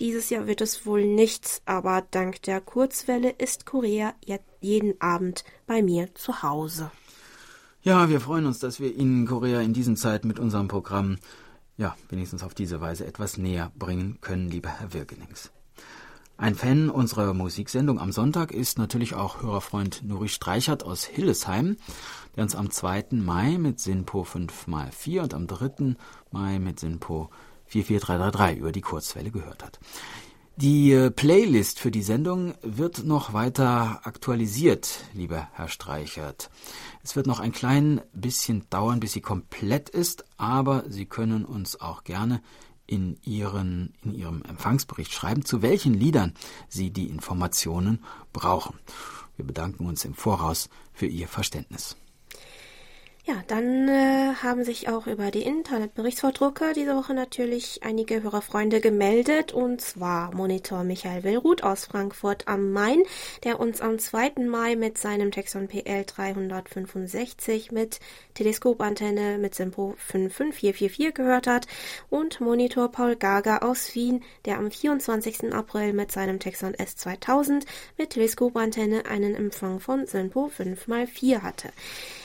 Dieses 0.00 0.30
Jahr 0.30 0.46
wird 0.46 0.60
es 0.60 0.86
wohl 0.86 1.04
nichts, 1.04 1.62
aber 1.66 2.04
dank 2.10 2.42
der 2.42 2.60
Kurzwelle 2.60 3.30
ist 3.30 3.66
Korea 3.66 4.14
jetzt 4.24 4.44
jeden 4.60 5.00
Abend 5.00 5.44
bei 5.66 5.82
mir 5.82 6.14
zu 6.14 6.42
Hause. 6.42 6.90
Ja, 7.82 8.08
wir 8.08 8.20
freuen 8.20 8.46
uns, 8.46 8.60
dass 8.60 8.80
wir 8.80 8.94
Ihnen 8.94 9.26
Korea 9.26 9.60
in 9.60 9.74
diesen 9.74 9.96
Zeit 9.96 10.24
mit 10.24 10.38
unserem 10.38 10.68
Programm 10.68 11.18
ja, 11.76 11.96
wenigstens 12.08 12.42
auf 12.42 12.54
diese 12.54 12.80
Weise 12.80 13.06
etwas 13.06 13.36
näher 13.36 13.72
bringen 13.76 14.18
können, 14.20 14.48
lieber 14.48 14.70
Herr 14.70 14.92
Wirgenings. 14.92 15.50
Ein 16.36 16.56
Fan 16.56 16.90
unserer 16.90 17.32
Musiksendung 17.32 18.00
am 18.00 18.10
Sonntag 18.10 18.50
ist 18.50 18.76
natürlich 18.76 19.14
auch 19.14 19.42
Hörerfreund 19.42 20.02
Nuri 20.02 20.28
Streichert 20.28 20.82
aus 20.82 21.04
Hillesheim, 21.04 21.76
der 22.34 22.42
uns 22.42 22.56
am 22.56 22.70
2. 22.70 23.06
Mai 23.12 23.56
mit 23.56 23.78
Sinpo 23.78 24.22
5x4 24.22 25.22
und 25.22 25.34
am 25.34 25.46
3. 25.46 25.94
Mai 26.32 26.58
mit 26.58 26.80
Sinpo 26.80 27.30
44333 27.66 28.58
über 28.58 28.72
die 28.72 28.80
Kurzwelle 28.80 29.30
gehört 29.30 29.62
hat. 29.64 29.78
Die 30.56 30.92
äh, 30.92 31.10
Playlist 31.10 31.80
für 31.80 31.90
die 31.90 32.02
Sendung 32.02 32.54
wird 32.62 33.02
noch 33.02 33.32
weiter 33.32 34.00
aktualisiert, 34.04 35.00
lieber 35.12 35.48
Herr 35.52 35.66
Streichert. 35.66 36.48
Es 37.02 37.16
wird 37.16 37.26
noch 37.26 37.40
ein 37.40 37.50
klein 37.50 38.00
bisschen 38.12 38.64
dauern, 38.70 39.00
bis 39.00 39.14
sie 39.14 39.20
komplett 39.20 39.88
ist, 39.88 40.24
aber 40.36 40.84
Sie 40.88 41.06
können 41.06 41.44
uns 41.44 41.80
auch 41.80 42.04
gerne 42.04 42.40
in, 42.86 43.18
Ihren, 43.24 43.94
in 44.04 44.14
Ihrem 44.14 44.42
Empfangsbericht 44.42 45.12
schreiben, 45.12 45.44
zu 45.44 45.60
welchen 45.60 45.92
Liedern 45.92 46.34
Sie 46.68 46.90
die 46.90 47.08
Informationen 47.08 48.04
brauchen. 48.32 48.78
Wir 49.36 49.44
bedanken 49.44 49.86
uns 49.86 50.04
im 50.04 50.14
Voraus 50.14 50.68
für 50.92 51.06
Ihr 51.06 51.26
Verständnis. 51.26 51.96
Ja, 53.26 53.36
dann 53.46 53.88
äh, 53.88 54.34
haben 54.42 54.64
sich 54.64 54.90
auch 54.90 55.06
über 55.06 55.30
die 55.30 55.44
Internetberichtsvordrucke 55.44 56.74
diese 56.74 56.94
Woche 56.94 57.14
natürlich 57.14 57.80
einige 57.82 58.22
Hörerfreunde 58.22 58.82
gemeldet, 58.82 59.50
und 59.54 59.80
zwar 59.80 60.34
Monitor 60.34 60.84
Michael 60.84 61.24
Willruth 61.24 61.62
aus 61.62 61.86
Frankfurt 61.86 62.46
am 62.48 62.72
Main, 62.72 63.02
der 63.42 63.60
uns 63.60 63.80
am 63.80 63.98
2. 63.98 64.44
Mai 64.46 64.76
mit 64.76 64.98
seinem 64.98 65.30
Texon 65.30 65.68
PL 65.68 66.04
365 66.04 67.72
mit 67.72 67.98
Teleskopantenne 68.34 69.38
mit 69.38 69.54
Simpo 69.54 69.94
55444 69.96 71.14
gehört 71.14 71.46
hat, 71.46 71.66
und 72.10 72.42
Monitor 72.42 72.92
Paul 72.92 73.16
Gager 73.16 73.62
aus 73.62 73.94
Wien, 73.94 74.22
der 74.44 74.58
am 74.58 74.70
24. 74.70 75.54
April 75.54 75.94
mit 75.94 76.12
seinem 76.12 76.40
Texon 76.40 76.74
S2000 76.74 77.64
mit 77.96 78.10
Teleskopantenne 78.10 79.06
einen 79.06 79.34
Empfang 79.34 79.80
von 79.80 80.06
Simpo 80.06 80.50
5x4 80.54 81.40
hatte. 81.40 81.70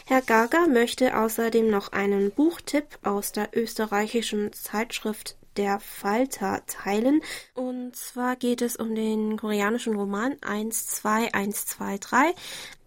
Herr 0.09 0.23
Gaga 0.23 0.65
möchte 0.65 1.15
außerdem 1.15 1.69
noch 1.69 1.91
einen 1.91 2.31
Buchtipp 2.31 2.97
aus 3.03 3.31
der 3.31 3.55
österreichischen 3.55 4.51
Zeitschrift 4.53 5.37
der 5.55 5.79
Falter 5.79 6.63
teilen. 6.65 7.21
Und 7.53 7.95
zwar 7.95 8.35
geht 8.35 8.63
es 8.63 8.75
um 8.75 8.95
den 8.95 9.37
koreanischen 9.37 9.95
Roman 9.95 10.35
12123 10.41 12.33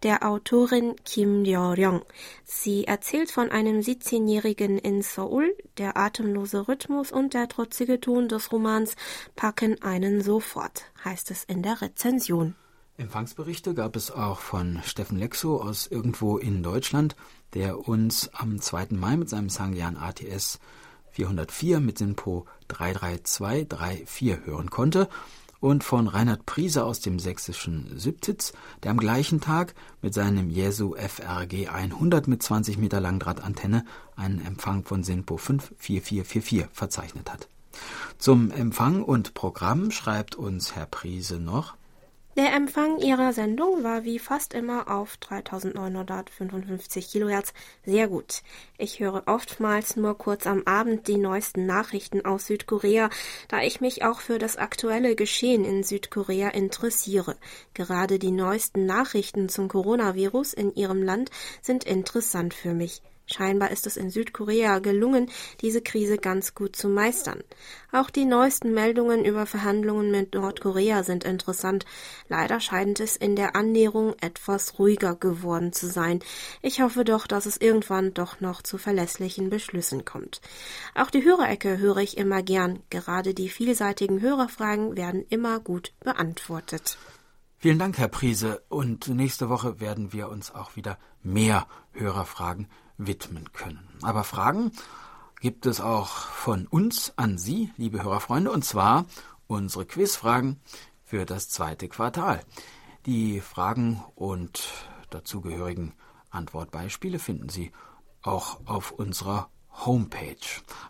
der 0.02 0.26
Autorin 0.26 0.96
Kim 1.04 1.44
Yo-ryong. 1.44 2.02
Sie 2.44 2.88
erzählt 2.88 3.30
von 3.30 3.52
einem 3.52 3.78
17-Jährigen 3.78 4.78
in 4.78 5.02
Seoul. 5.02 5.56
Der 5.78 5.96
atemlose 5.96 6.66
Rhythmus 6.66 7.12
und 7.12 7.34
der 7.34 7.46
trotzige 7.46 8.00
Ton 8.00 8.26
des 8.26 8.50
Romans 8.50 8.96
packen 9.36 9.80
einen 9.80 10.22
sofort, 10.22 10.86
heißt 11.04 11.30
es 11.30 11.44
in 11.44 11.62
der 11.62 11.80
Rezension. 11.82 12.56
Empfangsberichte 13.02 13.74
gab 13.74 13.96
es 13.96 14.12
auch 14.12 14.38
von 14.38 14.80
Steffen 14.84 15.18
Lexo 15.18 15.60
aus 15.60 15.88
irgendwo 15.88 16.38
in 16.38 16.62
Deutschland, 16.62 17.16
der 17.52 17.88
uns 17.88 18.30
am 18.32 18.60
2. 18.60 18.88
Mai 18.90 19.16
mit 19.16 19.28
seinem 19.28 19.48
Sangyan 19.48 19.96
ATS 19.96 20.60
404 21.10 21.80
mit 21.80 21.98
Sinpo 21.98 22.46
33234 22.68 24.46
hören 24.46 24.70
konnte 24.70 25.08
und 25.58 25.82
von 25.82 26.06
Reinhard 26.06 26.46
Priese 26.46 26.84
aus 26.84 27.00
dem 27.00 27.18
sächsischen 27.18 27.98
Sübtitz, 27.98 28.52
der 28.84 28.92
am 28.92 28.98
gleichen 28.98 29.40
Tag 29.40 29.74
mit 30.00 30.14
seinem 30.14 30.48
Jesu 30.48 30.94
FRG 30.94 31.70
100 31.70 32.28
mit 32.28 32.40
20 32.40 32.78
Meter 32.78 33.00
Langdrahtantenne 33.00 33.84
einen 34.14 34.40
Empfang 34.46 34.84
von 34.84 35.02
Sinpo 35.02 35.38
54444 35.38 36.68
verzeichnet 36.72 37.32
hat. 37.32 37.48
Zum 38.18 38.52
Empfang 38.52 39.02
und 39.02 39.34
Programm 39.34 39.90
schreibt 39.90 40.36
uns 40.36 40.76
Herr 40.76 40.86
Priese 40.86 41.40
noch 41.40 41.74
der 42.36 42.54
Empfang 42.54 42.98
ihrer 42.98 43.32
Sendung 43.34 43.84
war 43.84 44.04
wie 44.04 44.18
fast 44.18 44.54
immer 44.54 44.90
auf 44.90 45.18
3955 45.18 47.10
Kilohertz 47.10 47.52
sehr 47.84 48.08
gut. 48.08 48.42
Ich 48.78 49.00
höre 49.00 49.24
oftmals 49.26 49.96
nur 49.96 50.16
kurz 50.16 50.46
am 50.46 50.62
Abend 50.64 51.08
die 51.08 51.18
neuesten 51.18 51.66
Nachrichten 51.66 52.24
aus 52.24 52.46
Südkorea, 52.46 53.10
da 53.48 53.60
ich 53.60 53.82
mich 53.82 54.04
auch 54.04 54.20
für 54.20 54.38
das 54.38 54.56
aktuelle 54.56 55.14
Geschehen 55.14 55.64
in 55.64 55.82
Südkorea 55.82 56.48
interessiere. 56.48 57.36
Gerade 57.74 58.18
die 58.18 58.30
neuesten 58.32 58.86
Nachrichten 58.86 59.50
zum 59.50 59.68
Coronavirus 59.68 60.54
in 60.54 60.74
ihrem 60.74 61.02
Land 61.02 61.30
sind 61.60 61.84
interessant 61.84 62.54
für 62.54 62.72
mich. 62.72 63.02
Scheinbar 63.32 63.70
ist 63.70 63.86
es 63.86 63.96
in 63.96 64.10
Südkorea 64.10 64.78
gelungen, 64.78 65.30
diese 65.60 65.82
Krise 65.82 66.18
ganz 66.18 66.54
gut 66.54 66.76
zu 66.76 66.88
meistern. 66.88 67.42
Auch 67.90 68.10
die 68.10 68.24
neuesten 68.24 68.72
Meldungen 68.72 69.24
über 69.24 69.46
Verhandlungen 69.46 70.10
mit 70.10 70.34
Nordkorea 70.34 71.02
sind 71.02 71.24
interessant. 71.24 71.84
Leider 72.28 72.60
scheint 72.60 73.00
es 73.00 73.16
in 73.16 73.36
der 73.36 73.54
Annäherung 73.56 74.14
etwas 74.20 74.78
ruhiger 74.78 75.14
geworden 75.14 75.72
zu 75.72 75.86
sein. 75.86 76.20
Ich 76.62 76.80
hoffe 76.80 77.04
doch, 77.04 77.26
dass 77.26 77.46
es 77.46 77.56
irgendwann 77.56 78.14
doch 78.14 78.40
noch 78.40 78.62
zu 78.62 78.78
verlässlichen 78.78 79.50
Beschlüssen 79.50 80.04
kommt. 80.04 80.40
Auch 80.94 81.10
die 81.10 81.24
Hörerecke 81.24 81.78
höre 81.78 81.98
ich 81.98 82.16
immer 82.16 82.42
gern. 82.42 82.80
Gerade 82.90 83.34
die 83.34 83.48
vielseitigen 83.48 84.20
Hörerfragen 84.20 84.96
werden 84.96 85.24
immer 85.28 85.60
gut 85.60 85.92
beantwortet. 86.00 86.98
Vielen 87.58 87.78
Dank, 87.78 87.96
Herr 87.98 88.08
Priese. 88.08 88.62
Und 88.68 89.06
nächste 89.06 89.48
Woche 89.48 89.78
werden 89.78 90.12
wir 90.12 90.28
uns 90.28 90.52
auch 90.52 90.74
wieder 90.74 90.98
mehr 91.22 91.68
Hörerfragen 91.92 92.66
widmen 93.06 93.52
können. 93.52 93.80
Aber 94.02 94.24
Fragen 94.24 94.72
gibt 95.40 95.66
es 95.66 95.80
auch 95.80 96.08
von 96.08 96.66
uns 96.66 97.12
an 97.16 97.38
Sie, 97.38 97.70
liebe 97.76 98.02
Hörerfreunde, 98.02 98.50
und 98.50 98.64
zwar 98.64 99.06
unsere 99.46 99.86
Quizfragen 99.86 100.60
für 101.04 101.26
das 101.26 101.48
zweite 101.48 101.88
Quartal. 101.88 102.40
Die 103.06 103.40
Fragen 103.40 104.02
und 104.14 104.62
dazugehörigen 105.10 105.94
Antwortbeispiele 106.30 107.18
finden 107.18 107.48
Sie 107.48 107.72
auch 108.22 108.60
auf 108.66 108.92
unserer 108.92 109.50
Homepage. 109.84 110.36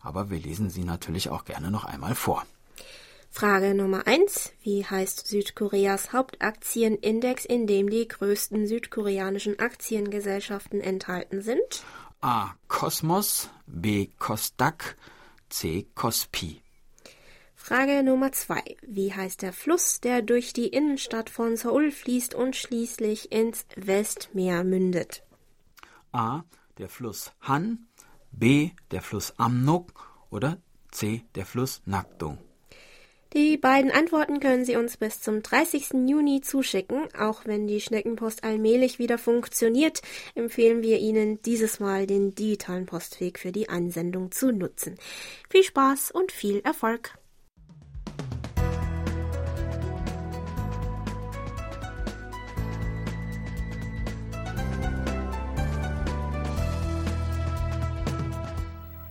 Aber 0.02 0.30
wir 0.30 0.38
lesen 0.38 0.70
sie 0.70 0.84
natürlich 0.84 1.30
auch 1.30 1.44
gerne 1.44 1.70
noch 1.70 1.84
einmal 1.84 2.14
vor. 2.14 2.44
Frage 3.30 3.74
Nummer 3.74 4.06
1. 4.06 4.52
Wie 4.62 4.84
heißt 4.84 5.26
Südkoreas 5.26 6.12
Hauptaktienindex, 6.12 7.46
in 7.46 7.66
dem 7.66 7.88
die 7.88 8.06
größten 8.06 8.66
südkoreanischen 8.66 9.58
Aktiengesellschaften 9.58 10.82
enthalten 10.82 11.40
sind? 11.40 11.84
A. 12.24 12.54
Kosmos, 12.68 13.50
B. 13.66 14.06
Kostak, 14.20 14.96
C. 15.48 15.88
Kospi. 15.96 16.62
Frage 17.56 18.04
Nummer 18.04 18.30
2. 18.30 18.76
Wie 18.82 19.12
heißt 19.12 19.42
der 19.42 19.52
Fluss, 19.52 20.00
der 20.00 20.22
durch 20.22 20.52
die 20.52 20.68
Innenstadt 20.68 21.30
von 21.30 21.56
Seoul 21.56 21.90
fließt 21.90 22.32
und 22.34 22.54
schließlich 22.54 23.32
ins 23.32 23.66
Westmeer 23.74 24.62
mündet? 24.62 25.24
A. 26.12 26.44
Der 26.78 26.88
Fluss 26.88 27.32
Han, 27.40 27.88
B. 28.30 28.70
Der 28.92 29.02
Fluss 29.02 29.34
Amnok 29.36 29.92
oder 30.30 30.58
C. 30.92 31.24
Der 31.34 31.44
Fluss 31.44 31.82
Nakdong. 31.86 32.38
Die 33.34 33.56
beiden 33.56 33.90
Antworten 33.90 34.40
können 34.40 34.66
Sie 34.66 34.76
uns 34.76 34.98
bis 34.98 35.22
zum 35.22 35.42
30. 35.42 36.06
Juni 36.06 36.42
zuschicken. 36.42 37.08
Auch 37.18 37.46
wenn 37.46 37.66
die 37.66 37.80
Schneckenpost 37.80 38.44
allmählich 38.44 38.98
wieder 38.98 39.16
funktioniert, 39.16 40.02
empfehlen 40.34 40.82
wir 40.82 40.98
Ihnen 40.98 41.40
dieses 41.40 41.80
Mal 41.80 42.06
den 42.06 42.34
digitalen 42.34 42.84
Postweg 42.84 43.38
für 43.38 43.50
die 43.50 43.70
Einsendung 43.70 44.32
zu 44.32 44.52
nutzen. 44.52 44.96
Viel 45.48 45.62
Spaß 45.62 46.10
und 46.10 46.30
viel 46.30 46.60
Erfolg! 46.60 47.16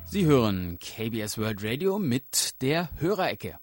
Sie 0.05 0.25
hören 0.25 0.77
KBS 0.77 1.39
World 1.39 1.63
Radio 1.63 1.97
mit 1.97 2.61
der 2.61 2.89
Hörerecke. 2.99 3.57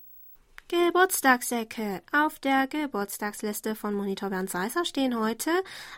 Geburtstagsecke. 0.69 2.03
Auf 2.13 2.39
der 2.41 2.67
Geburtstagsliste 2.67 3.75
von 3.75 3.95
Monitor 3.95 4.29
Bernd 4.29 4.51
Seisser 4.51 4.85
stehen 4.85 5.19
heute 5.19 5.51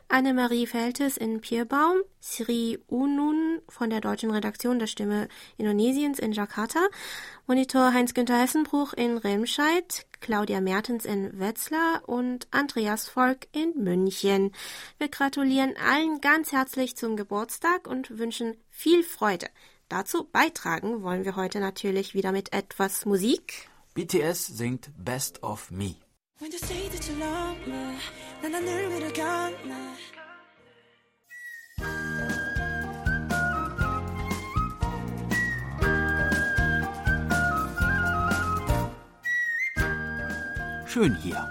Annemarie 0.07 0.69
Feltes 0.69 1.17
in 1.17 1.41
Pierbaum, 1.41 1.97
Sri 2.23 2.79
Unun 2.87 3.63
von 3.69 3.91
der 3.91 4.01
deutschen 4.01 4.31
Redaktion 4.31 4.79
der 4.79 4.87
Stimme 4.87 5.27
Indonesiens 5.57 6.21
in 6.21 6.31
Jakarta, 6.31 6.79
Monitor 7.49 7.93
Heinz-Günther 7.93 8.41
Hessenbruch 8.41 8.93
in 8.93 9.19
Remscheid, 9.19 10.07
Claudia 10.21 10.61
Mertens 10.61 11.05
in 11.05 11.41
Wetzlar 11.41 12.09
und 12.09 12.47
Andreas 12.53 13.09
Volk 13.09 13.49
in 13.51 13.73
München. 13.75 14.53
Wir 14.99 15.09
gratulieren 15.09 15.75
allen 15.85 16.21
ganz 16.21 16.53
herzlich 16.53 16.97
zum 16.97 17.17
Geburtstag 17.17 17.89
und 17.89 18.21
wünschen 18.21 18.57
viel 18.71 19.03
Freude. 19.03 19.49
Dazu 19.89 20.29
beitragen 20.31 21.03
wollen 21.03 21.25
wir 21.25 21.35
heute 21.35 21.59
natürlich 21.59 22.15
wieder 22.15 22.31
mit 22.31 22.53
etwas 22.53 23.05
Musik. 23.05 23.70
BTS 23.93 24.47
singt 24.47 24.93
Best 24.97 25.43
of 25.43 25.73
Me. 25.73 25.97
Schön 40.87 41.17
hier. 41.17 41.49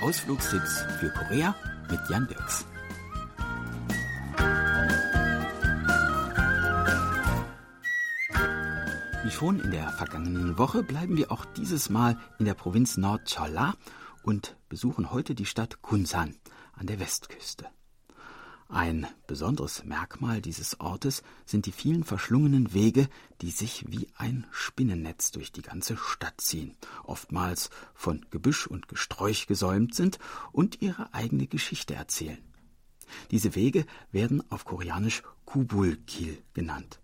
Ausflugstipps 0.00 0.86
für 0.98 1.10
Korea 1.10 1.54
mit 1.90 2.00
Jan 2.08 2.26
Dirks. 2.26 2.64
Wie 9.28 9.32
schon 9.32 9.60
in 9.60 9.72
der 9.72 9.90
vergangenen 9.90 10.56
Woche 10.56 10.82
bleiben 10.82 11.18
wir 11.18 11.30
auch 11.30 11.44
dieses 11.44 11.90
Mal 11.90 12.18
in 12.38 12.46
der 12.46 12.54
Provinz 12.54 12.96
Nord-Chola 12.96 13.76
und 14.22 14.56
besuchen 14.70 15.10
heute 15.10 15.34
die 15.34 15.44
Stadt 15.44 15.82
Kunsan 15.82 16.34
an 16.72 16.86
der 16.86 16.98
Westküste. 16.98 17.66
Ein 18.70 19.06
besonderes 19.26 19.84
Merkmal 19.84 20.40
dieses 20.40 20.80
Ortes 20.80 21.22
sind 21.44 21.66
die 21.66 21.72
vielen 21.72 22.04
verschlungenen 22.04 22.72
Wege, 22.72 23.06
die 23.42 23.50
sich 23.50 23.84
wie 23.88 24.08
ein 24.16 24.46
Spinnennetz 24.50 25.30
durch 25.30 25.52
die 25.52 25.60
ganze 25.60 25.98
Stadt 25.98 26.40
ziehen, 26.40 26.74
oftmals 27.04 27.68
von 27.92 28.24
Gebüsch 28.30 28.66
und 28.66 28.88
Gesträuch 28.88 29.46
gesäumt 29.46 29.94
sind 29.94 30.18
und 30.52 30.80
ihre 30.80 31.12
eigene 31.12 31.48
Geschichte 31.48 31.94
erzählen. 31.94 32.42
Diese 33.30 33.54
Wege 33.54 33.84
werden 34.10 34.42
auf 34.50 34.64
Koreanisch 34.64 35.22
Kubulkil 35.44 36.42
genannt. 36.54 36.98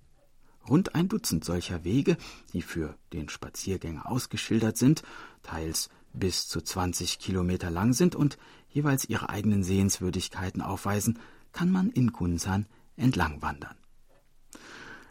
Rund 0.68 0.94
ein 0.94 1.08
Dutzend 1.08 1.44
solcher 1.44 1.84
Wege, 1.84 2.16
die 2.52 2.62
für 2.62 2.96
den 3.12 3.28
Spaziergänger 3.28 4.10
ausgeschildert 4.10 4.76
sind, 4.76 5.02
teils 5.42 5.90
bis 6.12 6.48
zu 6.48 6.60
20 6.60 7.18
Kilometer 7.18 7.70
lang 7.70 7.92
sind 7.92 8.14
und 8.14 8.38
jeweils 8.70 9.04
ihre 9.04 9.28
eigenen 9.28 9.62
Sehenswürdigkeiten 9.62 10.62
aufweisen, 10.62 11.18
kann 11.52 11.70
man 11.70 11.90
in 11.90 12.12
Gunsan 12.12 12.66
entlang 12.96 13.42
wandern. 13.42 13.76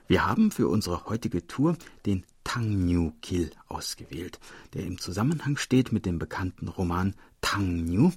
Wir 0.08 0.26
haben 0.26 0.52
für 0.52 0.68
unsere 0.68 1.06
heutige 1.06 1.48
Tour 1.48 1.78
den 2.06 2.26
Tangnu 2.44 3.14
Kil 3.22 3.52
ausgewählt, 3.68 4.40
der 4.74 4.84
im 4.86 5.00
Zusammenhang 5.00 5.58
steht 5.58 5.92
mit 5.92 6.06
dem 6.06 6.20
bekannten 6.20 6.68
Roman 6.68 7.16
Tangnu, 7.42 8.12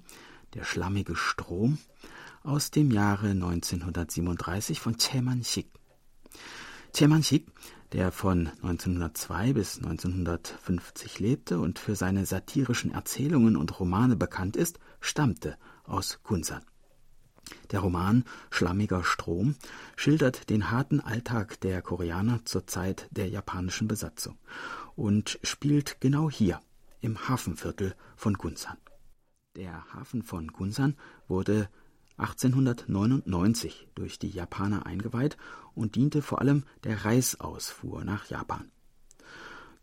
der 0.55 0.65
schlammige 0.65 1.15
Strom, 1.15 1.79
aus 2.43 2.71
dem 2.71 2.91
Jahre 2.91 3.31
1937 3.31 4.81
von 4.81 4.97
Cheman 4.99 5.43
Sik. 5.43 5.69
Cheman 6.97 7.21
Sik, 7.21 7.47
der 7.93 8.11
von 8.11 8.47
1902 8.63 9.53
bis 9.53 9.77
1950 9.77 11.19
lebte 11.19 11.61
und 11.61 11.79
für 11.79 11.95
seine 11.95 12.25
satirischen 12.25 12.91
Erzählungen 12.91 13.59
und 13.59 13.79
Romane 13.79 14.17
bekannt 14.17 14.57
ist, 14.57 14.79
stammte 14.99 15.59
aus 15.85 16.21
Kunsan. 16.23 16.65
Der 17.71 17.81
Roman 17.81 18.25
Schlammiger 18.49 19.05
Strom 19.05 19.57
schildert 19.95 20.49
den 20.49 20.71
harten 20.71 21.01
Alltag 21.01 21.61
der 21.61 21.83
Koreaner 21.83 22.47
zur 22.47 22.67
Zeit 22.67 23.09
der 23.11 23.29
japanischen 23.29 23.89
Besatzung 23.89 24.39
und 24.95 25.39
spielt 25.43 26.01
genau 26.01 26.31
hier 26.31 26.63
im 27.03 27.29
Hafenviertel 27.29 27.95
von 28.17 28.39
Gunsan. 28.39 28.79
Der 29.55 29.85
Hafen 29.93 30.23
von 30.23 30.47
Gunsan 30.47 30.97
wurde 31.29 31.69
1899 32.19 33.89
durch 33.95 34.19
die 34.19 34.31
Japaner 34.31 34.87
eingeweiht 34.87 35.37
und 35.75 35.97
diente 35.97 36.23
vor 36.23 36.41
allem 36.41 36.65
der 36.85 37.05
Reisausfuhr 37.05 38.05
nach 38.05 38.27
Japan. 38.31 38.71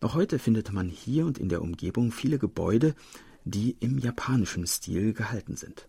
Noch 0.01 0.15
heute 0.15 0.39
findet 0.39 0.73
man 0.73 0.89
hier 0.89 1.25
und 1.25 1.37
in 1.37 1.49
der 1.49 1.61
Umgebung 1.61 2.11
viele 2.11 2.39
Gebäude, 2.39 2.95
die 3.45 3.77
im 3.79 3.97
japanischen 3.97 4.67
Stil 4.67 5.13
gehalten 5.13 5.55
sind. 5.55 5.87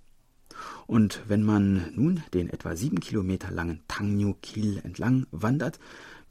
Und 0.86 1.22
wenn 1.26 1.42
man 1.42 1.92
nun 1.94 2.22
den 2.32 2.48
etwa 2.48 2.76
sieben 2.76 3.00
Kilometer 3.00 3.50
langen 3.50 3.82
Tangnu-Kil 3.88 4.80
entlang 4.84 5.26
wandert, 5.30 5.78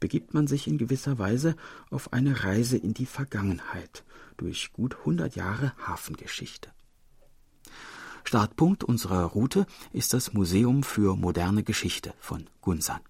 begibt 0.00 0.34
man 0.34 0.46
sich 0.46 0.66
in 0.66 0.78
gewisser 0.78 1.18
Weise 1.18 1.56
auf 1.90 2.12
eine 2.12 2.44
Reise 2.44 2.76
in 2.76 2.94
die 2.94 3.06
Vergangenheit 3.06 4.04
durch 4.36 4.72
gut 4.72 4.96
100 5.00 5.36
Jahre 5.36 5.72
Hafengeschichte. 5.86 6.70
Startpunkt 8.24 8.82
unserer 8.84 9.24
Route 9.24 9.66
ist 9.92 10.14
das 10.14 10.32
Museum 10.32 10.82
für 10.82 11.14
moderne 11.16 11.62
Geschichte 11.62 12.14
von 12.18 12.46
Gunsan. 12.62 13.00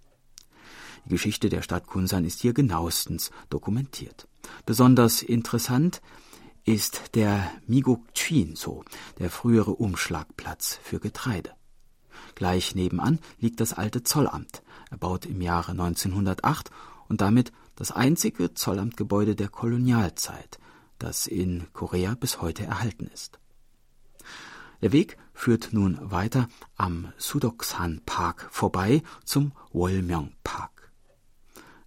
Die 1.04 1.10
Geschichte 1.10 1.48
der 1.48 1.62
Stadt 1.62 1.86
Gunsan 1.86 2.24
ist 2.24 2.40
hier 2.40 2.52
genauestens 2.52 3.30
dokumentiert. 3.48 4.26
Besonders 4.66 5.22
interessant 5.22 6.02
ist 6.64 7.14
der 7.14 7.50
Migokchinso, 7.66 8.84
der 9.18 9.30
frühere 9.30 9.72
Umschlagplatz 9.72 10.78
für 10.82 10.98
Getreide. 10.98 11.52
Gleich 12.34 12.74
nebenan 12.74 13.20
liegt 13.38 13.60
das 13.60 13.72
alte 13.72 14.02
Zollamt, 14.02 14.62
erbaut 14.90 15.26
im 15.26 15.40
Jahre 15.40 15.72
1908 15.72 16.70
und 17.08 17.20
damit 17.20 17.52
das 17.76 17.92
einzige 17.92 18.54
Zollamtgebäude 18.54 19.36
der 19.36 19.48
Kolonialzeit, 19.48 20.58
das 20.98 21.26
in 21.26 21.66
Korea 21.72 22.14
bis 22.14 22.40
heute 22.40 22.64
erhalten 22.64 23.08
ist. 23.12 23.38
Der 24.82 24.92
Weg 24.92 25.16
führt 25.32 25.72
nun 25.72 25.98
weiter 26.00 26.48
am 26.76 27.12
Sudoksan 27.16 28.02
Park 28.04 28.48
vorbei 28.50 29.02
zum 29.24 29.52
Wolmyong 29.72 30.32
Park. 30.44 30.92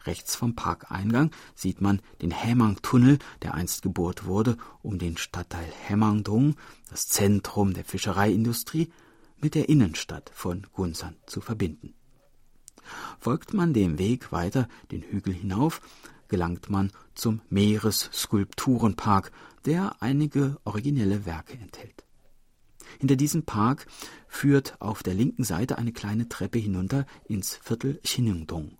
Rechts 0.08 0.35
vom 0.35 0.56
Parkeingang 0.56 1.31
sieht 1.54 1.81
man 1.81 2.02
den 2.21 2.31
Hämang-Tunnel, 2.31 3.19
der 3.42 3.54
einst 3.54 3.81
gebohrt 3.81 4.25
wurde, 4.25 4.58
um 4.81 4.98
den 4.98 5.17
Stadtteil 5.17 5.69
Hämangdong, 5.85 6.56
das 6.90 7.08
Zentrum 7.10 7.73
der 7.73 7.83
Fischereiindustrie, 7.83 8.90
mit 9.40 9.54
der 9.54 9.69
Innenstadt 9.69 10.31
von 10.33 10.65
Gunsan 10.73 11.15
zu 11.27 11.42
verbinden. 11.42 11.94
Folgt 13.19 13.54
man 13.54 13.73
dem 13.73 14.00
Weg 14.00 14.31
weiter 14.31 14.67
den 14.92 15.02
Hügel 15.02 15.33
hinauf, 15.33 15.81
gelangt 16.29 16.69
man 16.69 16.92
zum 17.13 17.42
Meeresskulpturenpark, 17.50 19.31
der 19.65 20.02
einige 20.02 20.58
originelle 20.63 21.25
Werke 21.25 21.58
enthält. 21.58 22.07
Hinter 23.00 23.15
diesem 23.15 23.44
Park 23.44 23.88
führt 24.27 24.81
auf 24.81 25.04
der 25.04 25.13
linken 25.13 25.44
Seite 25.44 25.77
eine 25.77 25.92
kleine 25.92 26.29
Treppe 26.29 26.60
hinunter 26.60 27.06
ins 27.25 27.56
Viertel 27.56 28.00
Xinengdong, 28.04 28.77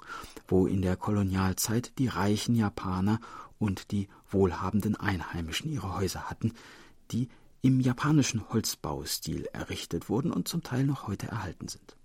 wo 0.48 0.68
in 0.68 0.82
der 0.82 0.96
Kolonialzeit 0.96 1.98
die 1.98 2.08
reichen 2.08 2.56
Japaner 2.56 3.20
und 3.60 3.92
die 3.92 4.08
wohlhabenden 4.30 4.96
Einheimischen 4.96 5.72
ihre 5.72 5.96
Häuser 5.98 6.30
hatten, 6.30 6.54
die 7.12 7.30
im 7.62 7.80
japanischen 7.80 8.50
Holzbaustil 8.50 9.48
errichtet 9.54 10.10
wurden 10.10 10.32
und 10.32 10.48
zum 10.48 10.64
Teil 10.64 10.86
noch 10.86 11.08
heute 11.08 11.28
erhalten 11.28 11.68
sind. 11.68 11.98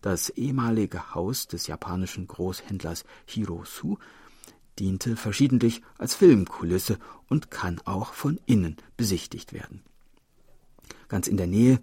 Das 0.00 0.30
ehemalige 0.30 1.14
Haus 1.14 1.48
des 1.48 1.66
japanischen 1.66 2.26
Großhändlers 2.26 3.04
Hirosu 3.26 3.98
diente 4.78 5.16
verschiedentlich 5.16 5.82
als 5.98 6.14
Filmkulisse 6.14 6.98
und 7.28 7.50
kann 7.50 7.80
auch 7.84 8.12
von 8.12 8.38
innen 8.46 8.76
besichtigt 8.96 9.52
werden. 9.52 9.82
Ganz 11.08 11.26
in 11.26 11.36
der 11.36 11.46
Nähe 11.46 11.80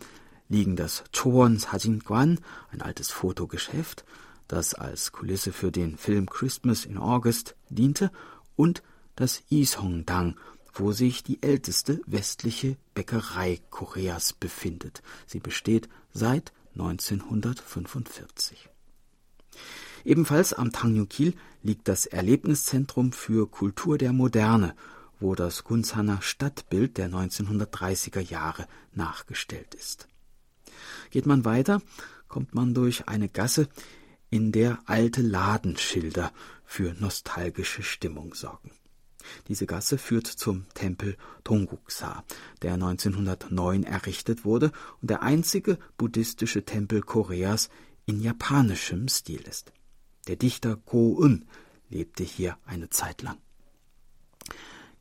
liegen 0.49 0.75
das 0.75 1.03
Choon 1.11 1.57
Sajingwan, 1.57 2.39
ein 2.71 2.81
altes 2.81 3.11
Fotogeschäft, 3.11 4.05
das 4.47 4.73
als 4.73 5.11
Kulisse 5.11 5.51
für 5.51 5.71
den 5.71 5.97
Film 5.97 6.29
Christmas 6.29 6.85
in 6.85 6.97
August 6.97 7.55
diente, 7.69 8.11
und 8.55 8.83
das 9.15 9.43
Ishongdang, 9.49 10.35
wo 10.73 10.91
sich 10.91 11.23
die 11.23 11.41
älteste 11.41 11.99
westliche 12.05 12.77
Bäckerei 12.93 13.59
Koreas 13.69 14.33
befindet. 14.33 15.01
Sie 15.25 15.39
besteht 15.39 15.89
seit 16.13 16.53
1945. 16.73 18.69
Ebenfalls 20.03 20.53
am 20.53 20.71
Tangyukil 20.71 21.33
liegt 21.63 21.87
das 21.87 22.05
Erlebniszentrum 22.05 23.11
für 23.11 23.49
Kultur 23.49 23.97
der 23.97 24.13
Moderne, 24.13 24.75
wo 25.19 25.35
das 25.35 25.63
Gunzhaner 25.63 26.21
Stadtbild 26.21 26.97
der 26.97 27.09
1930er 27.09 28.19
Jahre 28.19 28.67
nachgestellt 28.93 29.73
ist. 29.75 30.07
Geht 31.09 31.25
man 31.25 31.45
weiter, 31.45 31.81
kommt 32.27 32.53
man 32.53 32.73
durch 32.73 33.07
eine 33.07 33.29
Gasse, 33.29 33.67
in 34.29 34.51
der 34.51 34.79
alte 34.85 35.21
Ladenschilder 35.21 36.33
für 36.65 36.93
nostalgische 36.99 37.83
Stimmung 37.83 38.33
sorgen. 38.33 38.71
Diese 39.47 39.65
Gasse 39.65 39.97
führt 39.97 40.27
zum 40.27 40.65
Tempel 40.73 41.17
Tonguksa, 41.43 42.23
der 42.61 42.73
1909 42.73 43.83
errichtet 43.83 44.45
wurde 44.45 44.71
und 45.01 45.09
der 45.09 45.21
einzige 45.21 45.77
buddhistische 45.97 46.65
Tempel 46.65 47.01
Koreas 47.01 47.69
in 48.05 48.19
japanischem 48.21 49.07
Stil 49.07 49.41
ist. 49.41 49.71
Der 50.27 50.35
Dichter 50.35 50.75
Ko-un 50.75 51.45
lebte 51.89 52.23
hier 52.23 52.57
eine 52.65 52.89
Zeit 52.89 53.21
lang. 53.21 53.37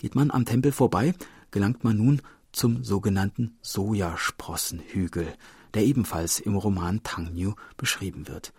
Geht 0.04 0.14
man 0.14 0.30
am 0.30 0.44
Tempel 0.44 0.70
vorbei, 0.70 1.14
gelangt 1.50 1.82
man 1.82 1.96
nun 1.96 2.20
zum 2.52 2.84
sogenannten 2.84 3.56
Sojasprossenhügel, 3.62 5.32
der 5.72 5.86
ebenfalls 5.86 6.40
im 6.40 6.56
Roman 6.56 7.02
Tangnu 7.02 7.54
beschrieben 7.78 8.28
wird. 8.28 8.52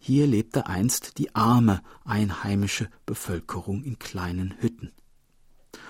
Hier 0.00 0.26
lebte 0.26 0.66
einst 0.66 1.18
die 1.18 1.36
arme 1.36 1.82
einheimische 2.04 2.90
Bevölkerung 3.06 3.84
in 3.84 4.00
kleinen 4.00 4.60
Hütten. 4.60 4.90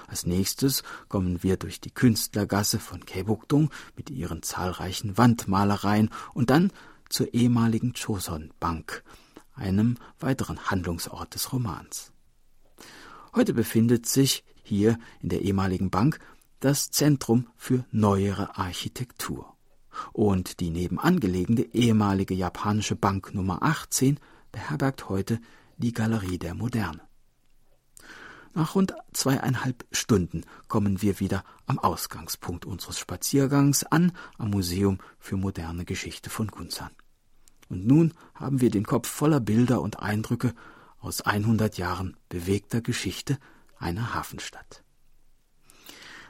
Als 0.08 0.26
nächstes 0.26 0.82
kommen 1.08 1.42
wir 1.42 1.56
durch 1.56 1.80
die 1.80 1.90
Künstlergasse 1.90 2.78
von 2.78 3.06
Kaebukdong 3.06 3.70
mit 3.96 4.10
ihren 4.10 4.42
zahlreichen 4.42 5.16
Wandmalereien 5.16 6.10
und 6.34 6.50
dann 6.50 6.70
zur 7.08 7.32
ehemaligen 7.32 7.94
Choson 7.94 8.52
Bank, 8.60 9.02
einem 9.54 9.96
weiteren 10.20 10.70
Handlungsort 10.70 11.34
des 11.34 11.50
Romans. 11.54 12.12
Heute 13.34 13.54
befindet 13.54 14.06
sich 14.06 14.44
hier 14.62 14.98
in 15.20 15.28
der 15.28 15.42
ehemaligen 15.42 15.90
Bank 15.90 16.18
das 16.60 16.90
Zentrum 16.90 17.46
für 17.56 17.84
neuere 17.90 18.56
Architektur. 18.56 19.54
Und 20.12 20.60
die 20.60 20.70
nebenan 20.70 21.20
gelegene 21.20 21.62
ehemalige 21.74 22.34
japanische 22.34 22.96
Bank 22.96 23.34
Nummer 23.34 23.62
18 23.62 24.18
beherbergt 24.52 25.08
heute 25.08 25.40
die 25.76 25.92
Galerie 25.92 26.38
der 26.38 26.54
Moderne. 26.54 27.00
Nach 28.54 28.74
rund 28.74 28.94
zweieinhalb 29.12 29.86
Stunden 29.92 30.42
kommen 30.66 31.02
wir 31.02 31.20
wieder 31.20 31.44
am 31.66 31.78
Ausgangspunkt 31.78 32.64
unseres 32.64 32.98
Spaziergangs 32.98 33.84
an, 33.84 34.12
am 34.36 34.50
Museum 34.50 34.98
für 35.18 35.36
moderne 35.36 35.84
Geschichte 35.84 36.30
von 36.30 36.48
Gunsan. 36.48 36.90
Und 37.68 37.86
nun 37.86 38.14
haben 38.34 38.60
wir 38.60 38.70
den 38.70 38.84
Kopf 38.84 39.08
voller 39.08 39.40
Bilder 39.40 39.82
und 39.82 40.00
Eindrücke 40.00 40.54
aus 41.00 41.20
100 41.20 41.78
Jahren 41.78 42.16
bewegter 42.28 42.80
Geschichte 42.80 43.38
einer 43.78 44.14
Hafenstadt. 44.14 44.82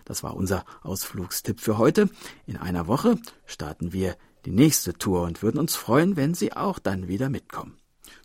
Das 0.05 0.23
war 0.23 0.35
unser 0.35 0.65
Ausflugstipp 0.83 1.61
für 1.61 1.77
heute. 1.77 2.09
In 2.47 2.57
einer 2.57 2.87
Woche 2.87 3.19
starten 3.45 3.93
wir 3.93 4.17
die 4.47 4.53
nächste 4.53 4.95
Tour 4.95 5.23
und 5.23 5.43
würden 5.43 5.59
uns 5.59 5.77
freuen, 5.77 6.17
wenn 6.17 6.35
Sie 6.35 6.55
auch 6.55 6.79
dann 6.79 7.09
wieder 7.09 7.29
mitkommen. 7.29 7.77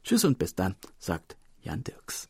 Tschüss 0.04 0.24
und 0.24 0.38
bis 0.38 0.56
dann, 0.56 0.76
sagt 0.98 1.36
Jan 1.62 1.84
Dirks. 1.84 2.30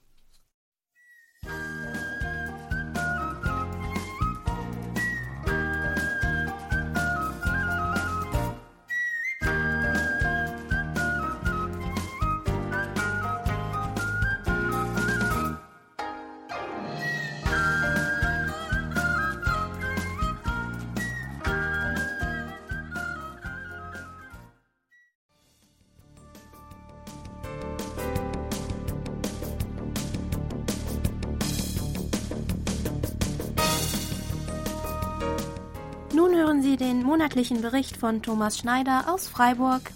Sie 36.64 36.78
den 36.78 37.04
monatlichen 37.04 37.62
Bericht 37.62 37.98
von 37.98 38.22
Thomas 38.22 38.58
Schneider 38.58 39.14
aus 39.14 39.28
Freiburg. 39.28 39.92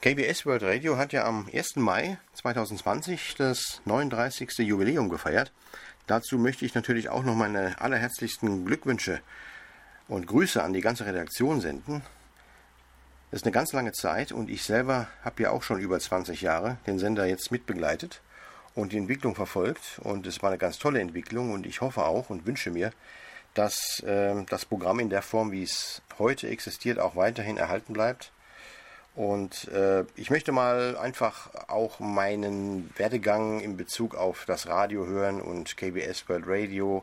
KBS 0.00 0.46
World 0.46 0.62
Radio 0.62 0.96
hat 0.96 1.12
ja 1.12 1.24
am 1.24 1.48
1. 1.52 1.74
Mai 1.74 2.18
2020 2.34 3.34
das 3.36 3.82
39. 3.84 4.58
Jubiläum 4.58 5.08
gefeiert. 5.08 5.52
Dazu 6.06 6.38
möchte 6.38 6.64
ich 6.64 6.76
natürlich 6.76 7.08
auch 7.08 7.24
noch 7.24 7.34
meine 7.34 7.80
allerherzlichsten 7.80 8.64
Glückwünsche 8.64 9.20
und 10.06 10.28
Grüße 10.28 10.62
an 10.62 10.72
die 10.72 10.82
ganze 10.82 11.04
Redaktion 11.04 11.60
senden. 11.60 12.02
Das 13.32 13.40
ist 13.40 13.46
eine 13.46 13.52
ganz 13.52 13.72
lange 13.72 13.92
Zeit 13.92 14.30
und 14.30 14.50
ich 14.50 14.62
selber 14.62 15.08
habe 15.24 15.44
ja 15.44 15.52
auch 15.52 15.62
schon 15.62 15.80
über 15.80 15.98
20 15.98 16.42
Jahre 16.42 16.76
den 16.86 16.98
Sender 16.98 17.24
jetzt 17.24 17.50
mitbegleitet 17.50 18.20
und 18.74 18.92
die 18.92 18.98
Entwicklung 18.98 19.34
verfolgt. 19.34 19.98
Und 20.02 20.26
es 20.26 20.42
war 20.42 20.50
eine 20.50 20.58
ganz 20.58 20.78
tolle 20.78 21.00
Entwicklung 21.00 21.50
und 21.50 21.64
ich 21.64 21.80
hoffe 21.80 22.04
auch 22.04 22.28
und 22.28 22.44
wünsche 22.44 22.70
mir, 22.70 22.92
dass 23.54 24.00
äh, 24.00 24.34
das 24.50 24.66
Programm 24.66 25.00
in 25.00 25.08
der 25.08 25.22
Form, 25.22 25.50
wie 25.50 25.62
es 25.62 26.02
heute 26.18 26.48
existiert, 26.48 26.98
auch 26.98 27.16
weiterhin 27.16 27.56
erhalten 27.56 27.94
bleibt. 27.94 28.32
Und 29.14 29.66
äh, 29.68 30.04
ich 30.14 30.28
möchte 30.28 30.52
mal 30.52 30.98
einfach 30.98 31.48
auch 31.68 32.00
meinen 32.00 32.92
Werdegang 32.98 33.60
in 33.60 33.78
Bezug 33.78 34.14
auf 34.14 34.44
das 34.44 34.66
Radio 34.66 35.06
hören 35.06 35.40
und 35.40 35.78
KBS 35.78 36.28
World 36.28 36.44
Radio 36.46 37.02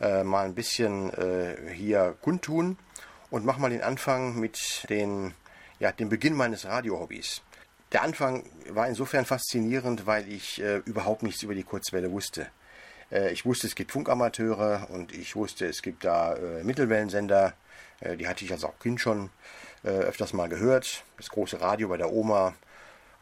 äh, 0.00 0.24
mal 0.24 0.44
ein 0.44 0.56
bisschen 0.56 1.14
äh, 1.14 1.72
hier 1.72 2.16
kundtun 2.20 2.78
und 3.30 3.46
mache 3.46 3.60
mal 3.60 3.70
den 3.70 3.82
Anfang 3.82 4.40
mit 4.40 4.86
den, 4.90 5.34
ja, 5.82 5.90
dem 5.90 6.08
Beginn 6.08 6.34
meines 6.34 6.64
Radiohobbys. 6.64 7.42
Der 7.90 8.02
Anfang 8.04 8.44
war 8.68 8.86
insofern 8.86 9.24
faszinierend, 9.24 10.06
weil 10.06 10.30
ich 10.30 10.62
äh, 10.62 10.76
überhaupt 10.84 11.24
nichts 11.24 11.42
über 11.42 11.56
die 11.56 11.64
Kurzwelle 11.64 12.12
wusste. 12.12 12.46
Äh, 13.10 13.32
ich 13.32 13.44
wusste, 13.44 13.66
es 13.66 13.74
gibt 13.74 13.90
Funkamateure 13.90 14.86
und 14.90 15.12
ich 15.12 15.34
wusste, 15.34 15.66
es 15.66 15.82
gibt 15.82 16.04
da 16.04 16.36
äh, 16.36 16.62
Mittelwellensender. 16.62 17.54
Äh, 17.98 18.16
die 18.16 18.28
hatte 18.28 18.44
ich 18.44 18.52
als 18.52 18.62
auch 18.62 18.78
Kind 18.78 19.00
schon 19.00 19.30
äh, 19.82 19.88
öfters 19.88 20.32
mal 20.32 20.48
gehört. 20.48 21.02
Das 21.16 21.30
große 21.30 21.60
Radio 21.60 21.88
bei 21.88 21.96
der 21.96 22.12
Oma, 22.12 22.54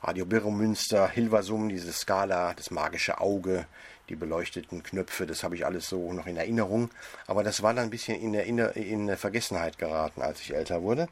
Radio 0.03 0.27
Birremünster, 0.27 1.09
Hilversum, 1.09 1.71
diese 1.71 1.95
Skala, 1.95 2.53
das 2.53 2.71
magische 2.71 3.23
Auge, 3.23 3.65
die 4.11 4.17
beleuchteten 4.17 4.83
Knöpfe, 4.83 5.27
das 5.27 5.45
habe 5.45 5.55
ich 5.55 5.65
alles 5.65 5.89
so 5.89 6.13
noch 6.13 6.27
in 6.27 6.37
Erinnerung. 6.37 6.91
Aber 7.27 7.43
das 7.43 7.63
war 7.63 7.73
dann 7.73 7.85
ein 7.85 7.91
bisschen 7.91 8.21
in, 8.21 8.35
der, 8.35 8.77
in 8.77 9.17
Vergessenheit 9.17 9.79
geraten, 9.79 10.21
als 10.21 10.43
ich 10.43 10.55
älter 10.55 10.83
wurde. 10.83 11.09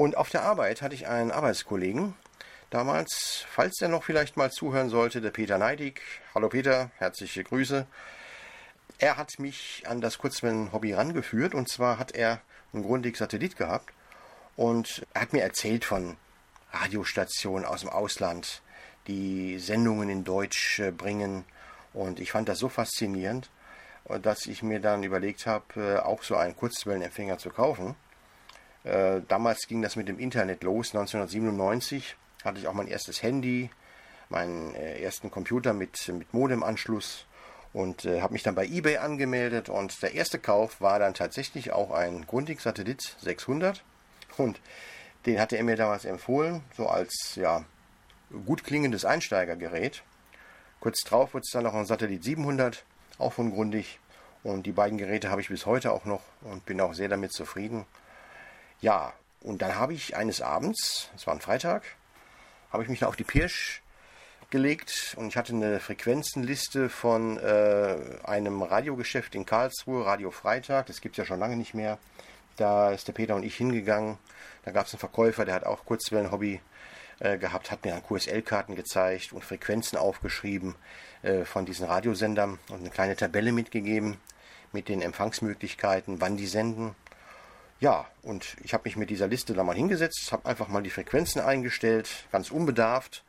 Und 0.00 0.16
auf 0.16 0.30
der 0.30 0.44
Arbeit 0.44 0.80
hatte 0.80 0.94
ich 0.94 1.08
einen 1.08 1.30
Arbeitskollegen, 1.30 2.14
damals, 2.70 3.44
falls 3.50 3.82
er 3.82 3.88
noch 3.88 4.02
vielleicht 4.02 4.34
mal 4.34 4.50
zuhören 4.50 4.88
sollte, 4.88 5.20
der 5.20 5.28
Peter 5.28 5.58
Neidig. 5.58 6.00
Hallo 6.34 6.48
Peter, 6.48 6.90
herzliche 6.96 7.44
Grüße. 7.44 7.86
Er 8.96 9.18
hat 9.18 9.38
mich 9.38 9.82
an 9.86 10.00
das 10.00 10.16
Kurzwellen-Hobby 10.16 10.94
rangeführt 10.94 11.54
und 11.54 11.68
zwar 11.68 11.98
hat 11.98 12.12
er 12.12 12.40
einen 12.72 12.82
Grundig-Satellit 12.82 13.58
gehabt 13.58 13.92
und 14.56 15.06
er 15.12 15.20
hat 15.20 15.34
mir 15.34 15.42
erzählt 15.42 15.84
von 15.84 16.16
Radiostationen 16.72 17.66
aus 17.66 17.80
dem 17.80 17.90
Ausland, 17.90 18.62
die 19.06 19.58
Sendungen 19.58 20.08
in 20.08 20.24
Deutsch 20.24 20.78
äh, 20.78 20.92
bringen 20.92 21.44
Und 21.92 22.20
ich 22.20 22.32
fand 22.32 22.48
das 22.48 22.58
so 22.58 22.70
faszinierend, 22.70 23.50
dass 24.22 24.46
ich 24.46 24.62
mir 24.62 24.80
dann 24.80 25.02
überlegt 25.02 25.44
habe, 25.44 26.06
auch 26.06 26.22
so 26.22 26.36
einen 26.36 26.56
Kurzwellenempfänger 26.56 27.36
zu 27.36 27.50
kaufen. 27.50 27.96
Damals 28.82 29.66
ging 29.68 29.82
das 29.82 29.96
mit 29.96 30.08
dem 30.08 30.18
Internet 30.18 30.62
los, 30.62 30.94
1997 30.94 32.16
hatte 32.44 32.58
ich 32.58 32.66
auch 32.66 32.72
mein 32.72 32.88
erstes 32.88 33.22
Handy, 33.22 33.70
meinen 34.30 34.74
ersten 34.74 35.30
Computer 35.30 35.74
mit, 35.74 36.08
mit 36.08 36.32
Modemanschluss 36.32 37.26
und 37.72 38.04
äh, 38.04 38.20
habe 38.20 38.32
mich 38.32 38.42
dann 38.42 38.54
bei 38.54 38.66
eBay 38.66 38.98
angemeldet 38.98 39.68
und 39.68 40.02
der 40.02 40.14
erste 40.14 40.38
Kauf 40.38 40.80
war 40.80 40.98
dann 40.98 41.14
tatsächlich 41.14 41.72
auch 41.72 41.90
ein 41.92 42.26
Grundig 42.26 42.60
Satellit 42.60 43.16
600 43.20 43.84
und 44.36 44.60
den 45.26 45.38
hatte 45.38 45.56
er 45.56 45.64
mir 45.64 45.76
damals 45.76 46.04
empfohlen, 46.04 46.62
so 46.76 46.88
als 46.88 47.36
ja 47.36 47.64
gut 48.46 48.64
klingendes 48.64 49.04
Einsteigergerät. 49.04 50.02
Kurz 50.80 51.00
drauf 51.00 51.34
wurde 51.34 51.44
es 51.44 51.52
dann 51.52 51.64
noch 51.64 51.74
ein 51.74 51.86
Satellit 51.86 52.24
700, 52.24 52.84
auch 53.18 53.34
von 53.34 53.52
Grundig 53.52 54.00
und 54.42 54.64
die 54.64 54.72
beiden 54.72 54.98
Geräte 54.98 55.30
habe 55.30 55.40
ich 55.40 55.48
bis 55.48 55.66
heute 55.66 55.92
auch 55.92 56.06
noch 56.06 56.22
und 56.40 56.64
bin 56.64 56.80
auch 56.80 56.94
sehr 56.94 57.08
damit 57.08 57.32
zufrieden. 57.32 57.84
Ja, 58.80 59.12
und 59.42 59.60
dann 59.62 59.74
habe 59.76 59.92
ich 59.94 60.16
eines 60.16 60.40
Abends, 60.40 61.10
es 61.14 61.26
war 61.26 61.34
ein 61.34 61.40
Freitag, 61.40 61.82
habe 62.72 62.82
ich 62.82 62.88
mich 62.88 63.04
auf 63.04 63.16
die 63.16 63.24
Pirsch 63.24 63.82
gelegt 64.50 65.14
und 65.18 65.28
ich 65.28 65.36
hatte 65.36 65.52
eine 65.52 65.80
Frequenzenliste 65.80 66.88
von 66.88 67.38
äh, 67.38 67.96
einem 68.24 68.62
Radiogeschäft 68.62 69.34
in 69.34 69.46
Karlsruhe, 69.46 70.06
Radio 70.06 70.30
Freitag, 70.30 70.86
das 70.86 71.00
gibt 71.00 71.14
es 71.14 71.18
ja 71.18 71.24
schon 71.24 71.38
lange 71.38 71.56
nicht 71.56 71.74
mehr. 71.74 71.98
Da 72.56 72.90
ist 72.90 73.06
der 73.06 73.12
Peter 73.12 73.36
und 73.36 73.42
ich 73.42 73.56
hingegangen. 73.56 74.18
Da 74.64 74.72
gab 74.72 74.86
es 74.86 74.92
einen 74.92 75.00
Verkäufer, 75.00 75.44
der 75.44 75.54
hat 75.54 75.64
auch 75.64 75.84
Kurzwellen-Hobby 75.84 76.60
äh, 77.20 77.38
gehabt, 77.38 77.70
hat 77.70 77.84
mir 77.84 77.92
dann 77.92 78.02
QSL-Karten 78.02 78.76
gezeigt 78.76 79.32
und 79.32 79.44
Frequenzen 79.44 79.98
aufgeschrieben 79.98 80.74
äh, 81.22 81.44
von 81.44 81.66
diesen 81.66 81.86
Radiosendern 81.86 82.58
und 82.70 82.80
eine 82.80 82.90
kleine 82.90 83.16
Tabelle 83.16 83.52
mitgegeben 83.52 84.16
mit 84.72 84.88
den 84.88 85.02
Empfangsmöglichkeiten, 85.02 86.20
wann 86.20 86.36
die 86.36 86.46
senden. 86.46 86.94
Ja, 87.80 88.06
und 88.22 88.56
ich 88.62 88.74
habe 88.74 88.84
mich 88.84 88.96
mit 88.96 89.08
dieser 89.08 89.26
Liste 89.26 89.54
da 89.54 89.64
mal 89.64 89.74
hingesetzt, 89.74 90.32
habe 90.32 90.46
einfach 90.46 90.68
mal 90.68 90.82
die 90.82 90.90
Frequenzen 90.90 91.40
eingestellt, 91.40 92.08
ganz 92.30 92.50
unbedarft 92.50 93.24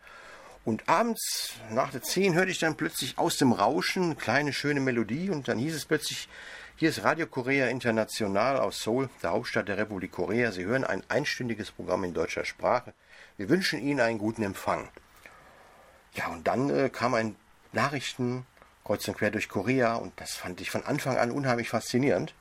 und 0.64 0.88
abends 0.88 1.54
nach 1.72 1.92
der 1.92 2.04
10 2.04 2.36
hörte 2.36 2.52
ich 2.52 2.60
dann 2.60 2.76
plötzlich 2.76 3.18
aus 3.18 3.38
dem 3.38 3.52
Rauschen 3.52 4.04
eine 4.04 4.16
kleine 4.16 4.54
schöne 4.54 4.80
Melodie 4.80 5.30
und 5.30 5.48
dann 5.48 5.58
hieß 5.58 5.74
es 5.74 5.86
plötzlich, 5.86 6.30
hier 6.76 6.90
ist 6.90 7.04
Radio 7.04 7.26
Korea 7.26 7.68
International 7.68 8.60
aus 8.60 8.84
Seoul, 8.84 9.10
der 9.24 9.32
Hauptstadt 9.32 9.68
der 9.68 9.78
Republik 9.78 10.12
Korea. 10.12 10.52
Sie 10.52 10.66
hören 10.66 10.84
ein 10.84 11.04
einstündiges 11.10 11.72
Programm 11.72 12.04
in 12.04 12.14
deutscher 12.14 12.46
Sprache. 12.46 12.94
Wir 13.38 13.50
wünschen 13.50 13.82
Ihnen 13.82 14.02
einen 14.02 14.20
guten 14.20 14.44
Empfang. 14.44 14.88
Ja, 16.14 16.28
und 16.28 16.46
dann 16.48 16.70
äh, 16.70 16.90
kam 16.90 17.16
ein 17.16 17.36
Nachrichten 17.72 18.46
kreuz 18.84 19.08
und 19.08 19.18
quer 19.18 19.32
durch 19.32 19.50
Korea 19.50 19.96
und 19.96 20.14
das 20.20 20.34
fand 20.34 20.62
ich 20.62 20.70
von 20.70 20.86
Anfang 20.86 21.18
an 21.18 21.32
unheimlich 21.32 21.70
faszinierend. 21.70 22.36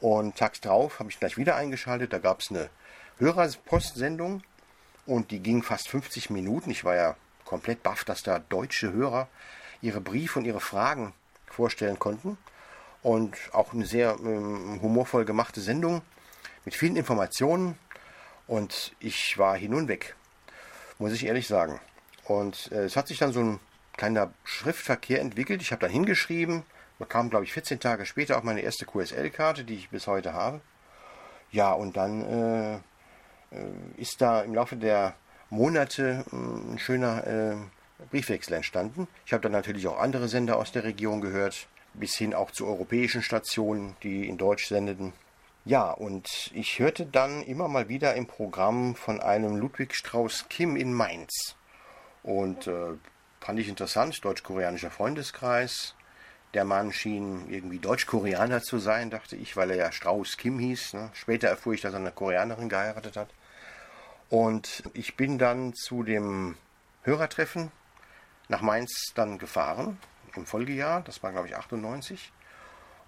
Und 0.00 0.36
tags 0.36 0.60
drauf 0.60 1.00
habe 1.00 1.10
ich 1.10 1.18
gleich 1.18 1.36
wieder 1.36 1.56
eingeschaltet, 1.56 2.12
da 2.12 2.18
gab 2.18 2.40
es 2.40 2.50
eine 2.50 2.70
Hörerpostsendung 3.18 4.42
und 5.06 5.30
die 5.30 5.40
ging 5.40 5.62
fast 5.62 5.88
50 5.88 6.30
Minuten. 6.30 6.70
Ich 6.70 6.84
war 6.84 6.94
ja 6.94 7.16
komplett 7.44 7.82
baff, 7.82 8.04
dass 8.04 8.22
da 8.22 8.38
deutsche 8.38 8.92
Hörer 8.92 9.28
ihre 9.80 10.00
Briefe 10.00 10.38
und 10.38 10.44
ihre 10.44 10.60
Fragen 10.60 11.12
vorstellen 11.46 11.98
konnten. 11.98 12.38
Und 13.02 13.36
auch 13.52 13.72
eine 13.72 13.86
sehr 13.86 14.16
ähm, 14.20 14.80
humorvoll 14.82 15.24
gemachte 15.24 15.60
Sendung 15.60 16.02
mit 16.64 16.74
vielen 16.74 16.96
Informationen. 16.96 17.78
Und 18.46 18.92
ich 18.98 19.38
war 19.38 19.56
hin 19.56 19.74
und 19.74 19.88
weg, 19.88 20.14
muss 20.98 21.12
ich 21.12 21.26
ehrlich 21.26 21.46
sagen. 21.46 21.80
Und 22.24 22.70
äh, 22.72 22.84
es 22.84 22.96
hat 22.96 23.08
sich 23.08 23.18
dann 23.18 23.32
so 23.32 23.40
ein 23.40 23.60
kleiner 23.96 24.32
Schriftverkehr 24.44 25.20
entwickelt. 25.20 25.62
Ich 25.62 25.72
habe 25.72 25.80
dann 25.80 25.90
hingeschrieben, 25.90 26.64
bekam, 26.98 27.30
glaube 27.30 27.44
ich, 27.44 27.52
14 27.52 27.80
Tage 27.80 28.06
später 28.06 28.38
auch 28.38 28.42
meine 28.42 28.60
erste 28.60 28.86
QSL-Karte, 28.86 29.64
die 29.64 29.74
ich 29.74 29.90
bis 29.90 30.06
heute 30.06 30.32
habe. 30.32 30.60
Ja, 31.50 31.72
und 31.72 31.96
dann 31.96 32.22
äh, 32.22 32.74
äh 32.74 32.80
ist 33.96 34.20
da 34.20 34.42
im 34.42 34.54
Laufe 34.54 34.76
der 34.76 35.14
Monate 35.50 36.24
äh, 36.30 36.36
ein 36.36 36.78
schöner 36.78 37.26
äh, 37.26 37.56
Briefwechsel 38.10 38.54
entstanden. 38.54 39.08
Ich 39.26 39.32
habe 39.32 39.42
dann 39.42 39.52
natürlich 39.52 39.86
auch 39.86 39.98
andere 39.98 40.28
Sender 40.28 40.56
aus 40.56 40.72
der 40.72 40.84
Region 40.84 41.20
gehört, 41.20 41.68
bis 41.94 42.16
hin 42.16 42.34
auch 42.34 42.50
zu 42.50 42.66
europäischen 42.66 43.22
Stationen, 43.22 43.96
die 44.02 44.28
in 44.28 44.38
Deutsch 44.38 44.66
sendeten. 44.66 45.12
Ja, 45.64 45.90
und 45.90 46.50
ich 46.54 46.78
hörte 46.78 47.04
dann 47.04 47.42
immer 47.42 47.68
mal 47.68 47.88
wieder 47.88 48.14
im 48.14 48.26
Programm 48.26 48.94
von 48.94 49.20
einem 49.20 49.56
Ludwig 49.56 49.94
Strauß 49.94 50.46
Kim 50.48 50.76
in 50.76 50.92
Mainz. 50.92 51.56
Und 52.22 52.66
äh, 52.66 52.94
fand 53.40 53.58
ich 53.58 53.68
interessant, 53.68 54.24
deutsch-koreanischer 54.24 54.90
Freundeskreis. 54.90 55.94
Der 56.54 56.64
Mann 56.64 56.92
schien 56.92 57.48
irgendwie 57.50 57.78
Deutsch-Koreaner 57.78 58.62
zu 58.62 58.78
sein, 58.78 59.10
dachte 59.10 59.36
ich, 59.36 59.56
weil 59.56 59.70
er 59.70 59.76
ja 59.76 59.92
Strauß 59.92 60.36
Kim 60.38 60.58
hieß. 60.58 60.94
Ne? 60.94 61.10
Später 61.12 61.48
erfuhr 61.48 61.74
ich, 61.74 61.82
dass 61.82 61.92
er 61.92 62.00
eine 62.00 62.10
Koreanerin 62.10 62.68
geheiratet 62.68 63.16
hat. 63.16 63.28
Und 64.30 64.82
ich 64.94 65.16
bin 65.16 65.38
dann 65.38 65.74
zu 65.74 66.02
dem 66.02 66.56
Hörertreffen 67.02 67.70
nach 68.48 68.62
Mainz 68.62 69.12
dann 69.14 69.38
gefahren 69.38 69.98
im 70.34 70.46
Folgejahr, 70.46 71.02
das 71.02 71.22
war 71.22 71.32
glaube 71.32 71.48
ich 71.48 71.56
98 71.56 72.32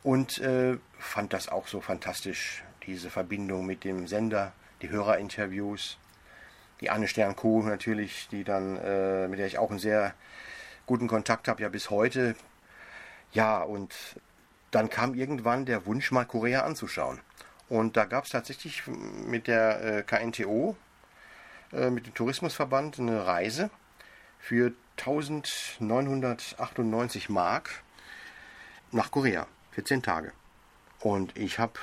und 0.02 0.38
äh, 0.38 0.78
fand 0.98 1.32
das 1.32 1.48
auch 1.48 1.66
so 1.66 1.80
fantastisch, 1.80 2.64
diese 2.86 3.10
Verbindung 3.10 3.66
mit 3.66 3.84
dem 3.84 4.06
Sender, 4.06 4.52
die 4.82 4.90
Hörerinterviews, 4.90 5.98
die 6.80 6.90
Anne 6.90 7.08
Stern-Kuh 7.08 7.62
natürlich, 7.62 8.28
die 8.30 8.44
dann, 8.44 8.76
äh, 8.78 9.28
mit 9.28 9.38
der 9.38 9.46
ich 9.46 9.58
auch 9.58 9.70
einen 9.70 9.78
sehr 9.78 10.14
guten 10.86 11.08
Kontakt 11.08 11.48
habe, 11.48 11.62
ja 11.62 11.68
bis 11.68 11.90
heute. 11.90 12.34
Ja, 13.32 13.62
und 13.62 13.94
dann 14.70 14.90
kam 14.90 15.14
irgendwann 15.14 15.66
der 15.66 15.86
Wunsch, 15.86 16.10
mal 16.10 16.24
Korea 16.24 16.62
anzuschauen. 16.62 17.20
Und 17.68 17.96
da 17.96 18.04
gab 18.04 18.24
es 18.24 18.30
tatsächlich 18.30 18.82
mit 18.86 19.46
der 19.46 19.98
äh, 19.98 20.02
KNTO, 20.02 20.76
äh, 21.72 21.90
mit 21.90 22.06
dem 22.06 22.14
Tourismusverband 22.14 22.98
eine 22.98 23.26
Reise 23.26 23.70
für 24.40 24.72
1998 24.98 27.28
Mark 27.28 27.82
nach 28.90 29.10
Korea 29.10 29.46
für 29.70 29.84
10 29.84 30.02
Tage. 30.02 30.32
Und 30.98 31.36
ich 31.38 31.58
habe 31.58 31.74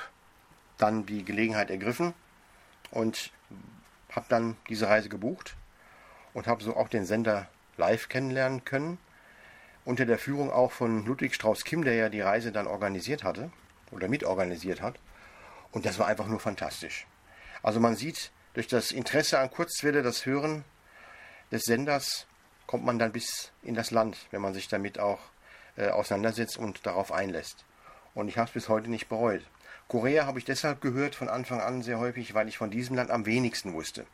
dann 0.76 1.06
die 1.06 1.24
Gelegenheit 1.24 1.70
ergriffen 1.70 2.14
und 2.90 3.32
habe 4.12 4.26
dann 4.28 4.56
diese 4.68 4.88
Reise 4.88 5.08
gebucht 5.08 5.56
und 6.34 6.46
habe 6.46 6.62
so 6.62 6.76
auch 6.76 6.88
den 6.88 7.04
Sender 7.04 7.48
live 7.76 8.08
kennenlernen 8.08 8.64
können. 8.64 8.98
Unter 9.88 10.04
der 10.04 10.18
Führung 10.18 10.50
auch 10.52 10.70
von 10.70 11.06
Ludwig 11.06 11.34
Strauß-Kim, 11.34 11.82
der 11.82 11.94
ja 11.94 12.08
die 12.10 12.20
Reise 12.20 12.52
dann 12.52 12.66
organisiert 12.66 13.24
hatte 13.24 13.50
oder 13.90 14.06
mitorganisiert 14.06 14.82
hat. 14.82 14.96
Und 15.72 15.86
das 15.86 15.98
war 15.98 16.06
einfach 16.06 16.26
nur 16.26 16.40
fantastisch. 16.40 17.06
Also 17.62 17.80
man 17.80 17.96
sieht, 17.96 18.30
durch 18.52 18.66
das 18.66 18.92
Interesse 18.92 19.38
an 19.38 19.50
Kurzwelle, 19.50 20.02
das 20.02 20.26
Hören 20.26 20.62
des 21.50 21.62
Senders, 21.62 22.26
kommt 22.66 22.84
man 22.84 22.98
dann 22.98 23.12
bis 23.12 23.50
in 23.62 23.74
das 23.74 23.90
Land, 23.90 24.18
wenn 24.30 24.42
man 24.42 24.52
sich 24.52 24.68
damit 24.68 24.98
auch 24.98 25.20
äh, 25.78 25.88
auseinandersetzt 25.88 26.58
und 26.58 26.84
darauf 26.84 27.10
einlässt. 27.10 27.64
Und 28.12 28.28
ich 28.28 28.36
habe 28.36 28.48
es 28.48 28.52
bis 28.52 28.68
heute 28.68 28.90
nicht 28.90 29.08
bereut. 29.08 29.40
Korea 29.88 30.26
habe 30.26 30.38
ich 30.38 30.44
deshalb 30.44 30.82
gehört 30.82 31.14
von 31.14 31.30
Anfang 31.30 31.62
an 31.62 31.80
sehr 31.80 31.98
häufig, 31.98 32.34
weil 32.34 32.48
ich 32.48 32.58
von 32.58 32.70
diesem 32.70 32.94
Land 32.94 33.10
am 33.10 33.24
wenigsten 33.24 33.72
wusste. 33.72 34.04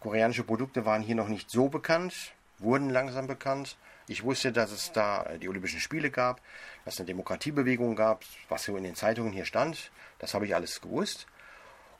Koreanische 0.00 0.44
Produkte 0.44 0.84
waren 0.84 1.00
hier 1.00 1.14
noch 1.14 1.28
nicht 1.28 1.48
so 1.48 1.70
bekannt, 1.70 2.34
wurden 2.58 2.90
langsam 2.90 3.26
bekannt. 3.26 3.78
Ich 4.06 4.22
wusste, 4.22 4.52
dass 4.52 4.70
es 4.70 4.92
da 4.92 5.22
äh, 5.24 5.38
die 5.38 5.48
Olympischen 5.48 5.80
Spiele 5.80 6.10
gab, 6.10 6.40
dass 6.84 6.94
es 6.94 7.00
eine 7.00 7.06
Demokratiebewegung 7.06 7.96
gab, 7.96 8.24
was 8.48 8.64
so 8.64 8.76
in 8.76 8.84
den 8.84 8.94
Zeitungen 8.94 9.32
hier 9.32 9.46
stand. 9.46 9.90
Das 10.18 10.34
habe 10.34 10.46
ich 10.46 10.54
alles 10.54 10.80
gewusst. 10.80 11.26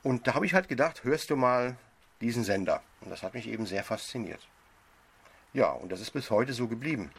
Und 0.03 0.27
da 0.27 0.35
habe 0.35 0.45
ich 0.45 0.55
halt 0.55 0.69
gedacht, 0.69 1.05
hörst 1.05 1.31
du 1.31 1.37
mal 1.37 1.77
diesen 2.21 2.45
Sender. 2.45 2.83
Und 3.01 3.11
das 3.11 3.23
hat 3.23 3.35
mich 3.35 3.49
eben 3.49 3.67
sehr 3.67 3.85
fasziniert. 3.85 4.47
Ja, 5.55 5.71
und 5.71 5.91
das 5.93 6.01
ist 6.01 6.11
bis 6.11 6.31
heute 6.31 6.53
so 6.53 6.69
geblieben. 6.69 7.11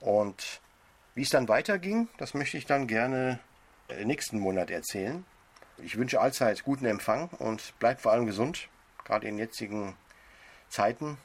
Und 0.00 0.60
wie 1.14 1.22
es 1.22 1.30
dann 1.30 1.48
weiterging, 1.48 2.08
das 2.18 2.34
möchte 2.34 2.56
ich 2.58 2.66
dann 2.66 2.88
gerne 2.88 3.38
äh, 3.88 4.04
nächsten 4.04 4.40
Monat 4.40 4.70
erzählen. 4.70 5.24
Ich 5.78 5.96
wünsche 5.96 6.20
allzeit 6.20 6.64
guten 6.64 6.86
Empfang 6.86 7.28
und 7.38 7.78
bleibt 7.78 8.00
vor 8.00 8.12
allem 8.12 8.26
gesund, 8.26 8.68
gerade 9.04 9.28
in 9.28 9.38
jetzigen 9.38 9.96
Zeiten. 10.68 11.18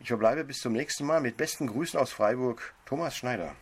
Ich 0.00 0.08
verbleibe 0.08 0.44
bis 0.44 0.60
zum 0.60 0.72
nächsten 0.72 1.04
Mal 1.04 1.20
mit 1.20 1.36
besten 1.36 1.66
Grüßen 1.66 2.00
aus 2.00 2.10
Freiburg, 2.10 2.74
Thomas 2.86 3.14
Schneider. 3.14 3.54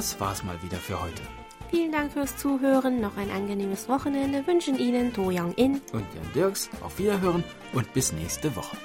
Das 0.00 0.18
war's 0.18 0.42
mal 0.42 0.56
wieder 0.62 0.78
für 0.78 0.98
heute. 0.98 1.20
Vielen 1.68 1.92
Dank 1.92 2.14
fürs 2.14 2.34
Zuhören, 2.38 3.02
noch 3.02 3.18
ein 3.18 3.30
angenehmes 3.30 3.86
Wochenende 3.86 4.46
wünschen 4.46 4.78
Ihnen 4.78 5.12
To 5.12 5.28
Young 5.28 5.52
In 5.56 5.82
und 5.92 6.06
Jan 6.14 6.32
Dirks. 6.34 6.70
Auf 6.80 6.98
Wiederhören 6.98 7.44
und 7.74 7.92
bis 7.92 8.10
nächste 8.14 8.56
Woche. 8.56 8.78